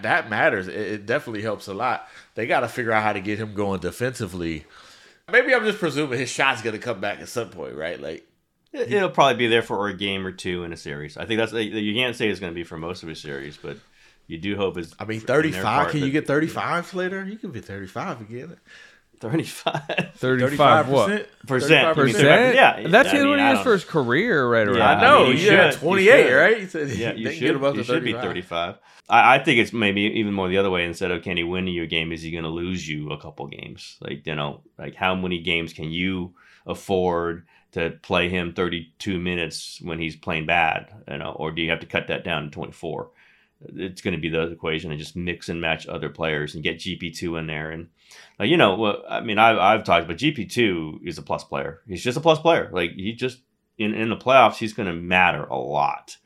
[0.02, 0.68] That matters.
[0.68, 2.08] It, it definitely helps a lot.
[2.34, 4.64] They got to figure out how to get him going defensively.
[5.30, 8.00] Maybe I'm just presuming his shot's gonna come back at some point, right?
[8.00, 8.26] Like
[8.72, 11.16] It- It'll probably be there for a game or two in a series.
[11.18, 13.56] I think that's you can't say it's going to be for most of a series,
[13.58, 13.76] but
[14.26, 14.94] you do hope it's.
[14.98, 15.90] I mean, 35.
[15.90, 17.24] Can you get 35 later?
[17.26, 18.56] You can be 35 again.
[19.20, 21.28] 35 35 what?
[21.46, 21.96] Percent?
[21.96, 21.96] 35%?
[21.96, 22.54] You mean 35?
[22.54, 24.78] Yeah, That's I mean, what he I is for his career right around.
[24.78, 25.80] Yeah, I know, mean, you had should.
[25.80, 26.34] 28, should.
[26.34, 26.60] right?
[26.60, 27.40] You said yeah, you should.
[27.40, 28.22] get above you the should be 35.
[28.22, 28.74] 35.
[29.08, 30.84] I, I think it's maybe even more the other way.
[30.84, 33.20] Instead of can he win you a game, is he going to lose you a
[33.20, 33.96] couple games?
[34.00, 36.34] Like you know, like how many games can you
[36.66, 40.92] afford to play him 32 minutes when he's playing bad?
[41.10, 43.10] You know, or do you have to cut that down to 24?
[43.60, 46.78] It's going to be the equation and just mix and match other players and get
[46.78, 47.88] GP2 in there and
[48.38, 51.44] like you know, well, I mean, I've, I've talked, but GP two is a plus
[51.44, 51.80] player.
[51.88, 52.70] He's just a plus player.
[52.72, 53.40] Like he just
[53.76, 56.16] in in the playoffs, he's going to matter a lot,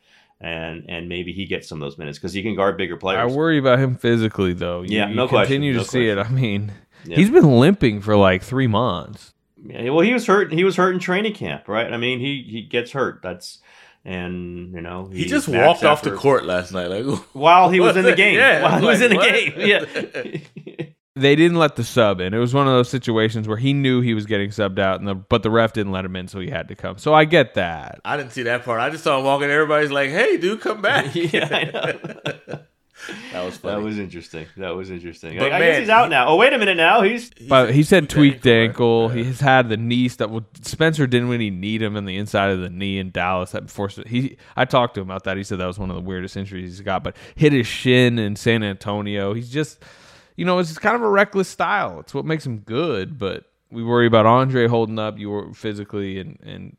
[0.41, 3.33] and and maybe he gets some of those minutes because he can guard bigger players.
[3.33, 4.83] I worry about him physically, though.
[4.83, 6.19] You, Yeah, you no question, continue to no see it.
[6.19, 6.73] I mean,
[7.05, 7.17] Yeah.
[7.17, 9.33] he's been limping for like three months.
[9.65, 10.53] Yeah, well, he was hurt.
[10.53, 11.93] He was hurt in training camp, right?
[11.93, 13.21] I mean, he he gets hurt.
[13.23, 13.59] That's
[14.05, 17.81] and you know He he's just walked off the court last night, like while he
[17.81, 18.37] was in the game.
[18.37, 19.29] Yeah, while he was like, in the what?
[19.33, 19.53] game.
[19.57, 20.87] Yeah.
[21.15, 22.33] They didn't let the sub in.
[22.33, 25.07] It was one of those situations where he knew he was getting subbed out, and
[25.07, 26.97] the, but the ref didn't let him in, so he had to come.
[26.97, 28.01] So I get that.
[28.03, 28.81] I didn't see that part.
[28.81, 29.51] I just saw him walking.
[29.51, 32.61] Everybody's like, "Hey, dude, come back!" yeah, I know.
[33.33, 33.77] That was funny.
[33.77, 34.47] That was interesting.
[34.57, 35.39] That was interesting.
[35.39, 36.29] But I, I guess he's out now.
[36.29, 37.03] Oh, wait a minute now.
[37.03, 39.09] He's But he said tweaked ankle.
[39.09, 40.31] He's had the knee stuff.
[40.31, 43.53] Well, Spencer didn't really need him in the inside of the knee in Dallas.
[43.53, 44.09] That forced it.
[44.09, 44.37] He.
[44.57, 45.37] I talked to him about that.
[45.37, 47.03] He said that was one of the weirdest injuries he's got.
[47.03, 49.33] But hit his shin in San Antonio.
[49.33, 49.83] He's just,
[50.37, 52.01] you know, it's kind of a reckless style.
[52.01, 53.19] It's what makes him good.
[53.19, 55.19] But we worry about Andre holding up.
[55.19, 56.77] You were physically and and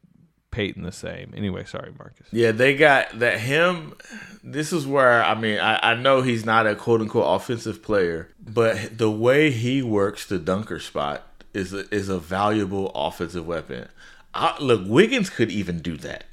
[0.54, 1.34] Payton the same.
[1.36, 2.28] Anyway, sorry, Marcus.
[2.32, 3.95] Yeah, they got that him.
[4.43, 8.30] This is where I mean, I, I know he's not a quote unquote offensive player,
[8.39, 13.89] but the way he works the dunker spot is a, is a valuable offensive weapon.
[14.36, 16.26] I, look, Wiggins could even do that,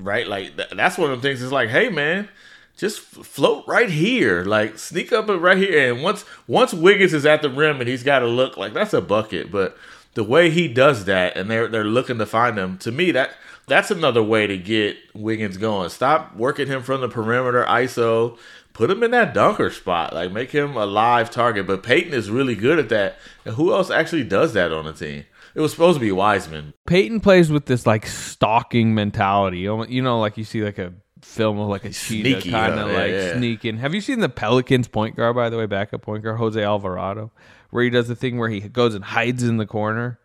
[0.00, 0.26] right?
[0.26, 1.40] Like th- that's one of the things.
[1.40, 2.28] It's like, hey man,
[2.76, 7.24] just f- float right here, like sneak up right here, and once once Wiggins is
[7.24, 9.78] at the rim and he's got to look like that's a bucket, but
[10.14, 12.78] the way he does that, and they're they're looking to find him.
[12.78, 13.30] To me, that
[13.70, 15.88] that's another way to get Wiggins going.
[15.90, 18.36] Stop working him from the perimeter, ISO.
[18.72, 21.66] Put him in that dunker spot, like make him a live target.
[21.66, 23.16] But Payton is really good at that.
[23.44, 25.24] And who else actually does that on the team?
[25.54, 26.74] It was supposed to be Wiseman.
[26.86, 29.58] Payton plays with this like stalking mentality.
[29.58, 30.92] You know- like you see like a
[31.22, 33.36] film of like a cheetah kind of like yeah.
[33.36, 33.76] sneaking.
[33.78, 37.30] Have you seen the Pelicans point guard, by the way, backup point guard, Jose Alvarado,
[37.70, 40.18] where he does the thing where he goes and hides in the corner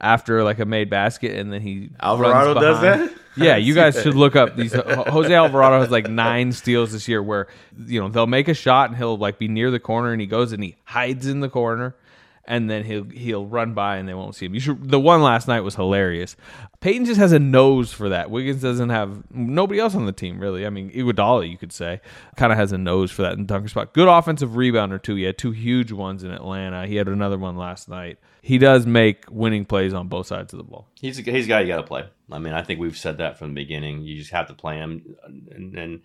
[0.00, 3.12] after like a made basket and then he Alvarado does that?
[3.36, 4.72] Yeah, you guys should look up these.
[4.72, 7.48] Jose Alvarado has like nine steals this year, where
[7.86, 10.26] you know they'll make a shot and he'll like be near the corner and he
[10.26, 11.96] goes and he hides in the corner,
[12.44, 14.54] and then he'll he'll run by and they won't see him.
[14.54, 14.90] You should.
[14.90, 16.36] The one last night was hilarious.
[16.80, 18.30] Payton just has a nose for that.
[18.30, 20.66] Wiggins doesn't have nobody else on the team really.
[20.66, 22.00] I mean, Iguodala you could say
[22.36, 23.94] kind of has a nose for that in dunker spot.
[23.94, 25.14] Good offensive rebounder too.
[25.16, 26.86] He had two huge ones in Atlanta.
[26.86, 28.18] He had another one last night.
[28.44, 30.86] He does make winning plays on both sides of the ball.
[31.00, 32.04] He's a, he's a guy you got to play.
[32.30, 34.02] I mean, I think we've said that from the beginning.
[34.02, 35.16] You just have to play him,
[35.50, 36.02] and, and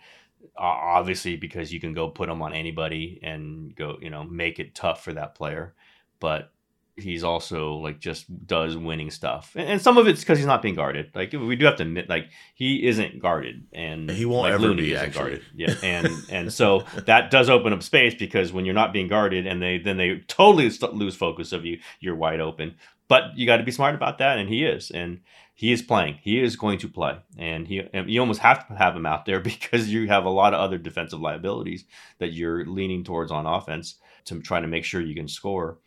[0.57, 4.73] obviously because you can go put him on anybody and go, you know, make it
[4.73, 5.73] tough for that player.
[6.21, 6.53] But
[7.01, 10.61] he's also like just does winning stuff, and, and some of it's because he's not
[10.61, 11.11] being guarded.
[11.15, 14.63] Like we do have to admit, like he isn't guarded, and He won't like, ever
[14.67, 15.13] Looney be, actually.
[15.19, 15.41] guarded.
[15.55, 19.47] Yeah, and and so that does open up space because when you're not being guarded,
[19.47, 22.75] and they then they totally st- lose focus of you, you're wide open.
[23.07, 25.21] But you got to be smart about that, and he is, and
[25.55, 26.19] he is playing.
[26.21, 29.25] He is going to play, and he and you almost have to have him out
[29.25, 31.85] there because you have a lot of other defensive liabilities
[32.19, 33.95] that you're leaning towards on offense
[34.25, 35.79] to try to make sure you can score.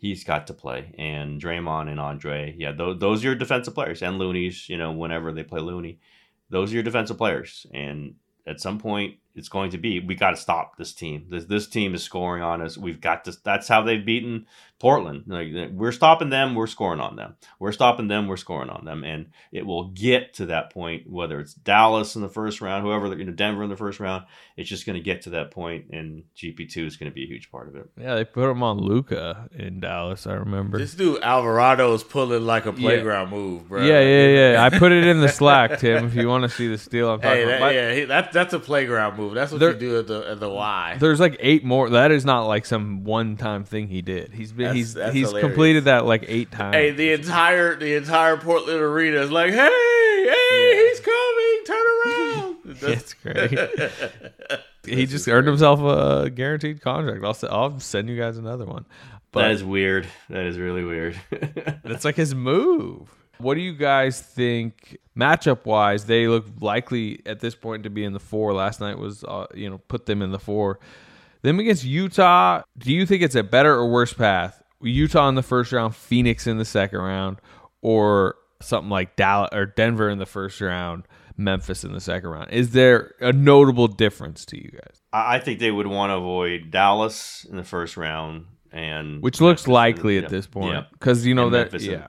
[0.00, 4.00] He's got to play, and Draymond and Andre, yeah, those, those are your defensive players,
[4.00, 6.00] and Looney's, you know, whenever they play Looney,
[6.48, 8.14] those are your defensive players, and
[8.46, 11.26] at some point it's going to be we got to stop this team.
[11.28, 12.78] This this team is scoring on us.
[12.78, 13.36] We've got to.
[13.44, 14.46] That's how they've beaten
[14.80, 15.24] Portland.
[15.26, 17.36] Like we're stopping them, we're scoring on them.
[17.58, 21.08] We're stopping them, we're scoring on them, and it will get to that point.
[21.08, 24.24] Whether it's Dallas in the first round, whoever you know, Denver in the first round,
[24.56, 27.24] it's just going to get to that point, and GP two is going to be
[27.24, 27.90] a huge part of it.
[28.00, 30.26] Yeah, they put him on Luka in Dallas.
[30.26, 30.78] I remember.
[30.78, 33.84] This dude Alvarado is pulling like a playground move, bro.
[33.84, 34.64] Yeah, yeah, yeah.
[34.64, 36.06] I put it in the Slack, Tim.
[36.06, 37.50] If you want to see the steal, I'm talking Hey, about.
[37.52, 39.34] that, But yeah, he, that, that's a playground move.
[39.34, 40.96] That's what There- you do at the at the Y.
[40.98, 41.90] There's like eight more.
[41.90, 44.32] That is not like some one time thing he did.
[44.32, 45.40] He's been He's he's hilarious.
[45.40, 46.74] completed that like eight times.
[46.74, 52.56] Hey, the entire the entire Portland arena is like, hey, hey, he's coming, turn around.
[52.80, 54.60] That's great.
[54.84, 57.24] he just earned himself a guaranteed contract.
[57.24, 58.86] I'll, I'll send you guys another one.
[59.32, 60.08] But that is weird.
[60.28, 61.20] That is really weird.
[61.84, 63.08] That's like his move.
[63.38, 66.04] What do you guys think matchup wise?
[66.04, 68.52] They look likely at this point to be in the four.
[68.52, 70.78] Last night was, uh, you know, put them in the four.
[71.42, 72.62] Them against Utah.
[72.76, 74.59] Do you think it's a better or worse path?
[74.82, 77.38] Utah in the first round, Phoenix in the second round,
[77.82, 81.04] or something like Dallas or Denver in the first round,
[81.36, 82.50] Memphis in the second round?
[82.52, 85.00] Is there a notable difference to you guys?
[85.12, 89.62] I think they would want to avoid Dallas in the first round, and Which looks
[89.62, 90.84] Memphis in- likely at yeah, this point, yeah.
[91.00, 92.06] 'cause you know And that- Memphis yeah.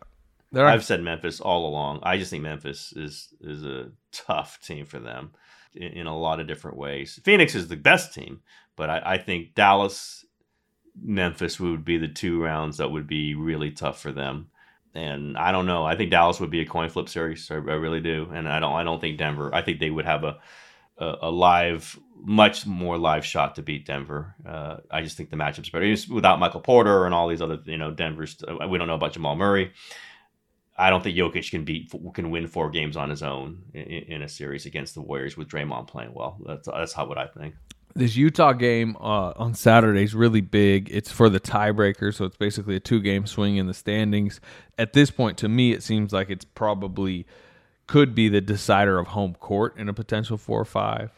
[0.56, 2.02] Are- I've said Memphis all along.
[2.04, 5.32] I just think Memphis is is a tough team for them
[5.74, 7.20] in, in a lot of different ways.
[7.24, 8.42] Phoenix is the best team,
[8.76, 10.26] but I, I think Dallas,
[11.00, 14.48] Memphis would be the two rounds that would be really tough for them.
[14.94, 15.86] And I don't know.
[15.86, 17.50] I think Dallas would be a coin flip series.
[17.50, 18.30] I, I really do.
[18.34, 18.74] And I don't.
[18.74, 19.54] I don't think Denver.
[19.54, 20.40] I think they would have a
[20.98, 24.36] a, a live, much more live shot to beat Denver.
[24.46, 27.60] Uh, I just think the matchup's better Just without Michael Porter and all these other.
[27.66, 28.44] You know, Denver's.
[28.70, 29.72] We don't know about Jamal Murray.
[30.78, 34.22] I don't think Jokic can beat can win four games on his own in, in
[34.22, 36.38] a series against the Warriors with Draymond playing well.
[36.46, 37.56] That's that's how what I think.
[37.96, 40.90] This Utah game uh, on Saturday is really big.
[40.92, 44.40] It's for the tiebreaker, so it's basically a two-game swing in the standings.
[44.78, 47.26] At this point, to me, it seems like it's probably
[47.88, 51.12] could be the decider of home court in a potential four or five.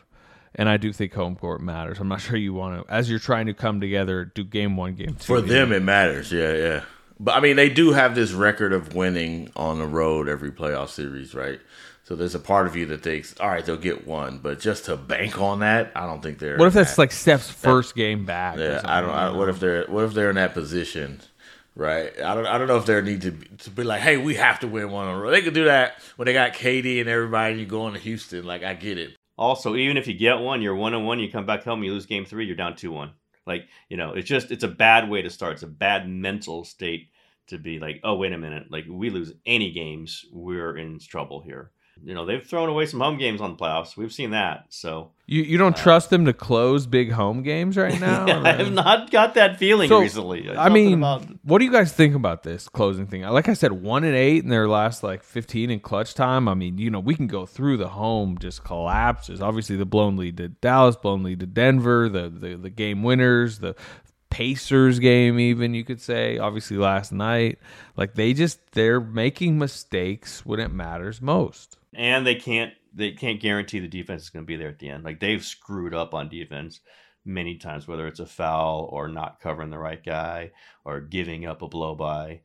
[0.56, 2.00] And I do think home court matters.
[2.00, 4.96] I'm not sure you want to, as you're trying to come together, do game one,
[4.96, 5.26] game two.
[5.26, 6.32] For them, it matters.
[6.32, 6.82] Yeah, yeah.
[7.20, 10.90] But I mean, they do have this record of winning on the road every playoff
[10.90, 11.60] series, right?
[12.06, 14.86] So there's a part of you that thinks, all right, they'll get one, but just
[14.86, 16.58] to bank on that, I don't think they're.
[16.58, 18.58] What if that's that- like Steph's first game back?
[18.58, 19.10] Yeah, I don't.
[19.10, 21.22] I, what if they're What if they're in that position,
[21.76, 22.12] right?
[22.22, 22.46] I don't.
[22.46, 24.68] I don't know if they need to be, to be like, hey, we have to
[24.68, 25.32] win one on the road.
[25.32, 27.54] They could do that when they got KD and everybody.
[27.54, 28.44] and You going to Houston?
[28.46, 29.16] Like, I get it.
[29.38, 31.20] Also, even if you get one, you're one and one.
[31.20, 33.14] You come back home, you lose game three, you're down two one.
[33.48, 35.54] Like you know, it's just it's a bad way to start.
[35.54, 37.10] It's a bad mental state
[37.48, 41.42] to be like, oh wait a minute, like we lose any games, we're in trouble
[41.42, 41.72] here.
[42.02, 43.96] You know, they've thrown away some home games on the playoffs.
[43.96, 44.66] We've seen that.
[44.70, 48.26] So You you don't uh, trust them to close big home games right now?
[48.44, 50.42] I have not got that feeling So, recently.
[50.42, 53.22] There's I mean, about- what do you guys think about this closing thing?
[53.22, 56.48] Like I said, one and eight in their last like fifteen in clutch time.
[56.50, 59.42] I mean, you know, we can go through the home just collapses.
[59.42, 63.60] Obviously, the blown lead to Dallas, blown lead to Denver, the the, the game winners,
[63.60, 63.76] the
[64.30, 66.40] Pacers game, even you could say.
[66.40, 67.60] Obviously, last night,
[67.96, 71.78] like they just they're making mistakes when it matters most.
[71.96, 74.90] And they can't they can't guarantee the defense is going to be there at the
[74.90, 75.04] end.
[75.04, 76.82] Like they've screwed up on defense
[77.26, 80.52] many times, whether it's a foul or not covering the right guy
[80.86, 82.42] or giving up a blow by.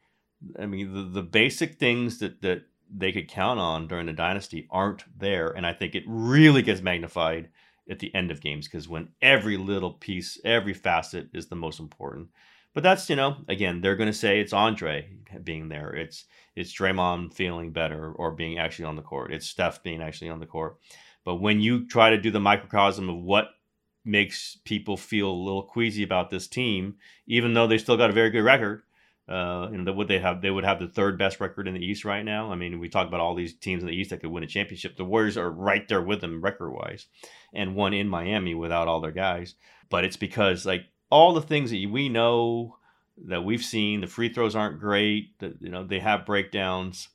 [0.59, 4.67] I mean, the, the basic things that that they could count on during the dynasty
[4.71, 7.51] aren't there, and I think it really gets magnified
[7.91, 11.81] at the end of games because when every little piece, every facet is the most
[11.81, 12.29] important.
[12.79, 15.11] But that's you know, again, they're going to say it's Andre
[15.43, 15.91] being there.
[15.91, 19.33] It's it's Draymond feeling better or being actually on the court.
[19.33, 20.77] It's Steph being actually on the court.
[21.25, 23.49] But when you try to do the microcosm of what
[24.05, 28.13] makes people feel a little queasy about this team, even though they still got a
[28.13, 28.85] very good record,
[29.29, 30.41] uh, you know, would they have?
[30.41, 32.53] They would have the third best record in the East right now.
[32.53, 34.47] I mean, we talk about all these teams in the East that could win a
[34.47, 34.97] championship.
[34.97, 37.09] The Warriors are right there with them record wise,
[37.53, 39.57] and one in Miami without all their guys.
[39.91, 42.77] But it's because like all the things that we know
[43.27, 45.39] that we've seen, the free throws aren't great.
[45.41, 47.09] That you know they have breakdowns.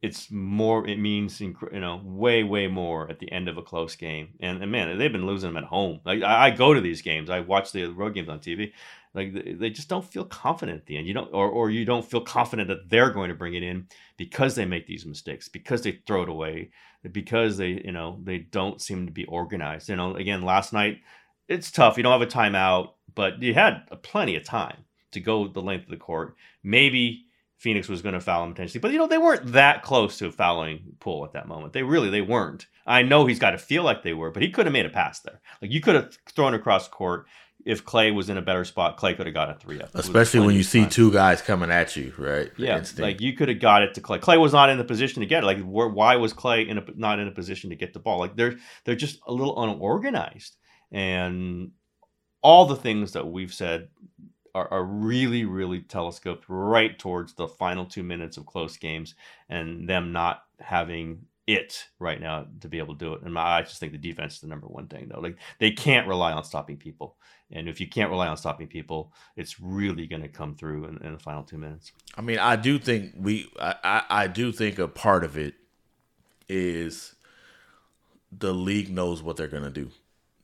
[0.00, 0.86] It's more.
[0.86, 4.30] It means you know way way more at the end of a close game.
[4.40, 6.00] And, and man, they've been losing them at home.
[6.04, 7.30] Like I, I go to these games.
[7.30, 8.72] I watch the road games on TV.
[9.14, 11.06] Like they, they just don't feel confident at the end.
[11.06, 13.86] You don't, or or you don't feel confident that they're going to bring it in
[14.16, 16.70] because they make these mistakes, because they throw it away,
[17.10, 19.88] because they you know they don't seem to be organized.
[19.88, 20.98] You know, again last night
[21.48, 21.96] it's tough.
[21.96, 25.84] You don't have a timeout, but he had plenty of time to go the length
[25.84, 26.36] of the court.
[26.62, 27.26] Maybe
[27.62, 30.32] Phoenix was going to foul him potentially, but you know they weren't that close to
[30.32, 31.72] fouling Poole at that moment.
[31.72, 32.66] They really they weren't.
[32.86, 34.90] I know he's got to feel like they were, but he could have made a
[34.90, 35.40] pass there.
[35.60, 37.26] Like you could have thrown across court.
[37.64, 39.90] If Klay was in a better spot, Klay could have got a three up.
[39.94, 40.90] Especially when you see time.
[40.90, 42.50] two guys coming at you, right?
[42.56, 43.00] Yeah, Instinct.
[43.00, 44.18] like you could have got it to Klay.
[44.18, 45.46] Klay was not in the position to get it.
[45.46, 48.18] Like, why was Klay in a, not in a position to get the ball?
[48.18, 50.56] Like, they're they're just a little unorganized,
[50.90, 51.70] and
[52.42, 53.88] all the things that we've said
[54.54, 59.14] are, are really, really telescoped right towards the final two minutes of close games,
[59.48, 63.22] and them not having it right now to be able to do it.
[63.22, 65.20] And I just think the defense is the number one thing though.
[65.20, 67.16] Like they can't rely on stopping people.
[67.50, 70.98] And if you can't rely on stopping people, it's really going to come through in,
[71.04, 71.92] in, the final two minutes.
[72.16, 75.54] I mean, I do think we, I, I, I do think a part of it
[76.48, 77.14] is
[78.30, 79.90] the league knows what they're going to do.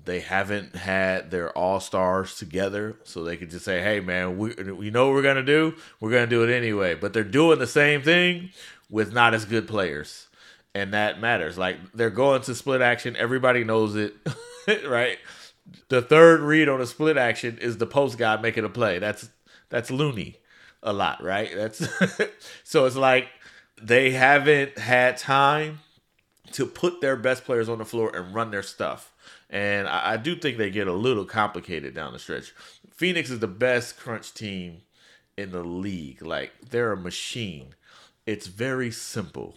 [0.05, 4.55] They haven't had their all stars together, so they could just say, "Hey, man, we
[4.55, 5.75] we know what we're gonna do.
[6.01, 8.51] We're gonna do it anyway." But they're doing the same thing
[8.91, 10.29] with not as good players,
[10.75, 11.59] and that matters.
[11.59, 13.17] Like they're going to split action.
[13.17, 14.15] Everybody knows it,
[14.87, 15.19] right?
[15.89, 18.99] The third read on a split action is the post guy making a play.
[18.99, 19.29] That's
[19.69, 20.37] that's Looney,
[20.83, 21.51] a lot, right?
[21.55, 21.87] That's
[22.65, 23.29] so it's like
[23.81, 25.81] they haven't had time
[26.53, 29.13] to put their best players on the floor and run their stuff.
[29.51, 32.53] And I, I, do think they get a little complicated down the stretch.
[32.95, 34.83] Phoenix is the best crunch team
[35.39, 36.21] in the league.
[36.21, 37.75] Like they're a machine.
[38.27, 39.57] It's very simple.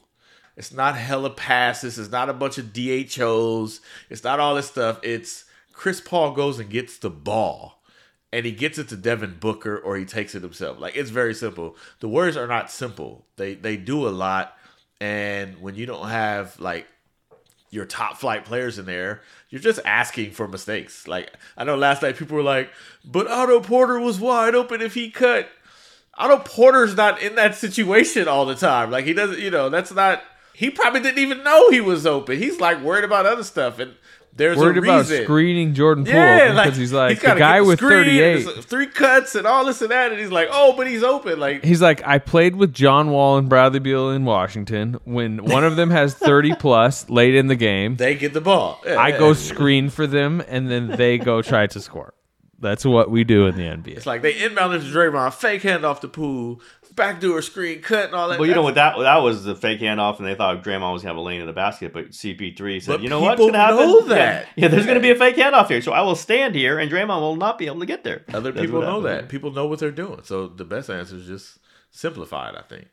[0.56, 1.98] It's not hella passes.
[1.98, 3.82] It's not a bunch of DHOs.
[4.10, 5.00] It's not all this stuff.
[5.04, 7.82] It's Chris Paul goes and gets the ball
[8.32, 10.80] and he gets it to Devin Booker or he takes it himself.
[10.80, 11.76] Like it's very simple.
[12.00, 13.26] The Warriors are not simple.
[13.38, 14.56] They they do a lot
[15.00, 16.88] and when you don't have like
[17.72, 21.08] your top flight players in there, you're just asking for mistakes.
[21.08, 22.70] Like I know last night people were like,
[23.04, 25.50] "But Otto Porter was wide open if he cut."
[26.16, 28.92] Otto Porter's not in that situation all the time.
[28.92, 30.22] Like he doesn't, you know, that's not.
[30.54, 32.38] He probably didn't even know he was open.
[32.38, 33.96] He's like worried about other stuff, and
[34.36, 37.60] there's worried a about screening Jordan Poole Yeah, because like, he's like he's the guy
[37.60, 38.64] the with screen, 38.
[38.64, 41.64] three cuts and all this and that, and he's like, "Oh, but he's open." Like
[41.64, 45.00] He's like, I played with John Wall and Bradley Beal in Washington.
[45.04, 48.82] When one of them has 30 plus late in the game, they get the ball.
[48.86, 49.20] Yeah, I yeah.
[49.20, 52.14] go screen for them, and then they go try to score.
[52.62, 53.98] That's what we do in the NBA.
[53.98, 56.02] It's like they inbounded to Draymond, fake hand off
[56.96, 58.40] backdoor screen, cut, and all that.
[58.40, 61.02] Well, you know what that that was the fake handoff, and they thought Draymond was
[61.02, 63.58] gonna have a lane in the basket, but CP3 said, But "You know what's gonna
[63.58, 63.78] happen?
[63.78, 64.48] know Yeah, that.
[64.56, 67.22] Yeah, there's gonna be a fake handoff here, so I will stand here, and Draymond
[67.22, 69.30] will not be able to get there." Other That's people know that.
[69.30, 70.22] People know what they're doing.
[70.24, 72.56] So the best answer is just simplify it.
[72.58, 72.88] I think.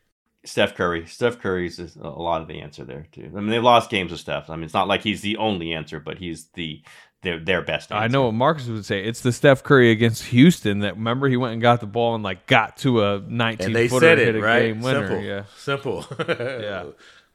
[0.45, 1.05] Steph Curry.
[1.07, 3.31] Steph Curry's is a lot of the answer there too.
[3.37, 4.49] I mean, they've lost games with Steph.
[4.49, 6.83] I mean, it's not like he's the only answer, but he's the
[7.23, 7.91] their their best.
[7.91, 8.03] Answer.
[8.05, 9.05] I know what Marcus would say.
[9.05, 12.23] It's the Steph Curry against Houston that remember he went and got the ball and
[12.23, 14.61] like got to a 19 And they footer said hit it a right.
[14.61, 15.09] game winner.
[15.09, 15.25] Simple.
[15.25, 16.07] Yeah, Simple.
[16.63, 16.85] Yeah.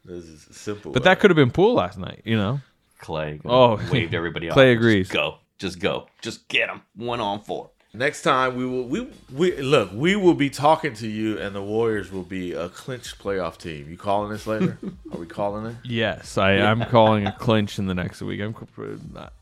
[0.05, 0.91] This is simple.
[0.91, 2.23] but that could have been Poole last night.
[2.25, 2.59] You know,
[3.01, 3.39] Klay.
[3.45, 4.57] Oh, waved everybody off.
[4.57, 5.09] Klay Just agrees.
[5.09, 7.69] go, just go, just get him one on four.
[7.95, 11.61] Next time we will we we look we will be talking to you and the
[11.61, 13.87] Warriors will be a clinched playoff team.
[13.87, 14.79] You calling this later?
[15.11, 15.75] Are we calling it?
[15.85, 18.41] Yes, I, I'm calling a clinch in the next week.
[18.41, 18.81] I'm uh,
[19.13, 19.33] not,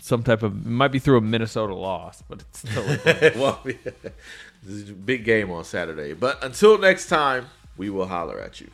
[0.00, 2.84] some type of it might be through a Minnesota loss, but it's still.
[3.40, 3.74] well, yeah.
[4.62, 6.12] this is a big game on Saturday.
[6.14, 8.70] But until next time, we will holler at you.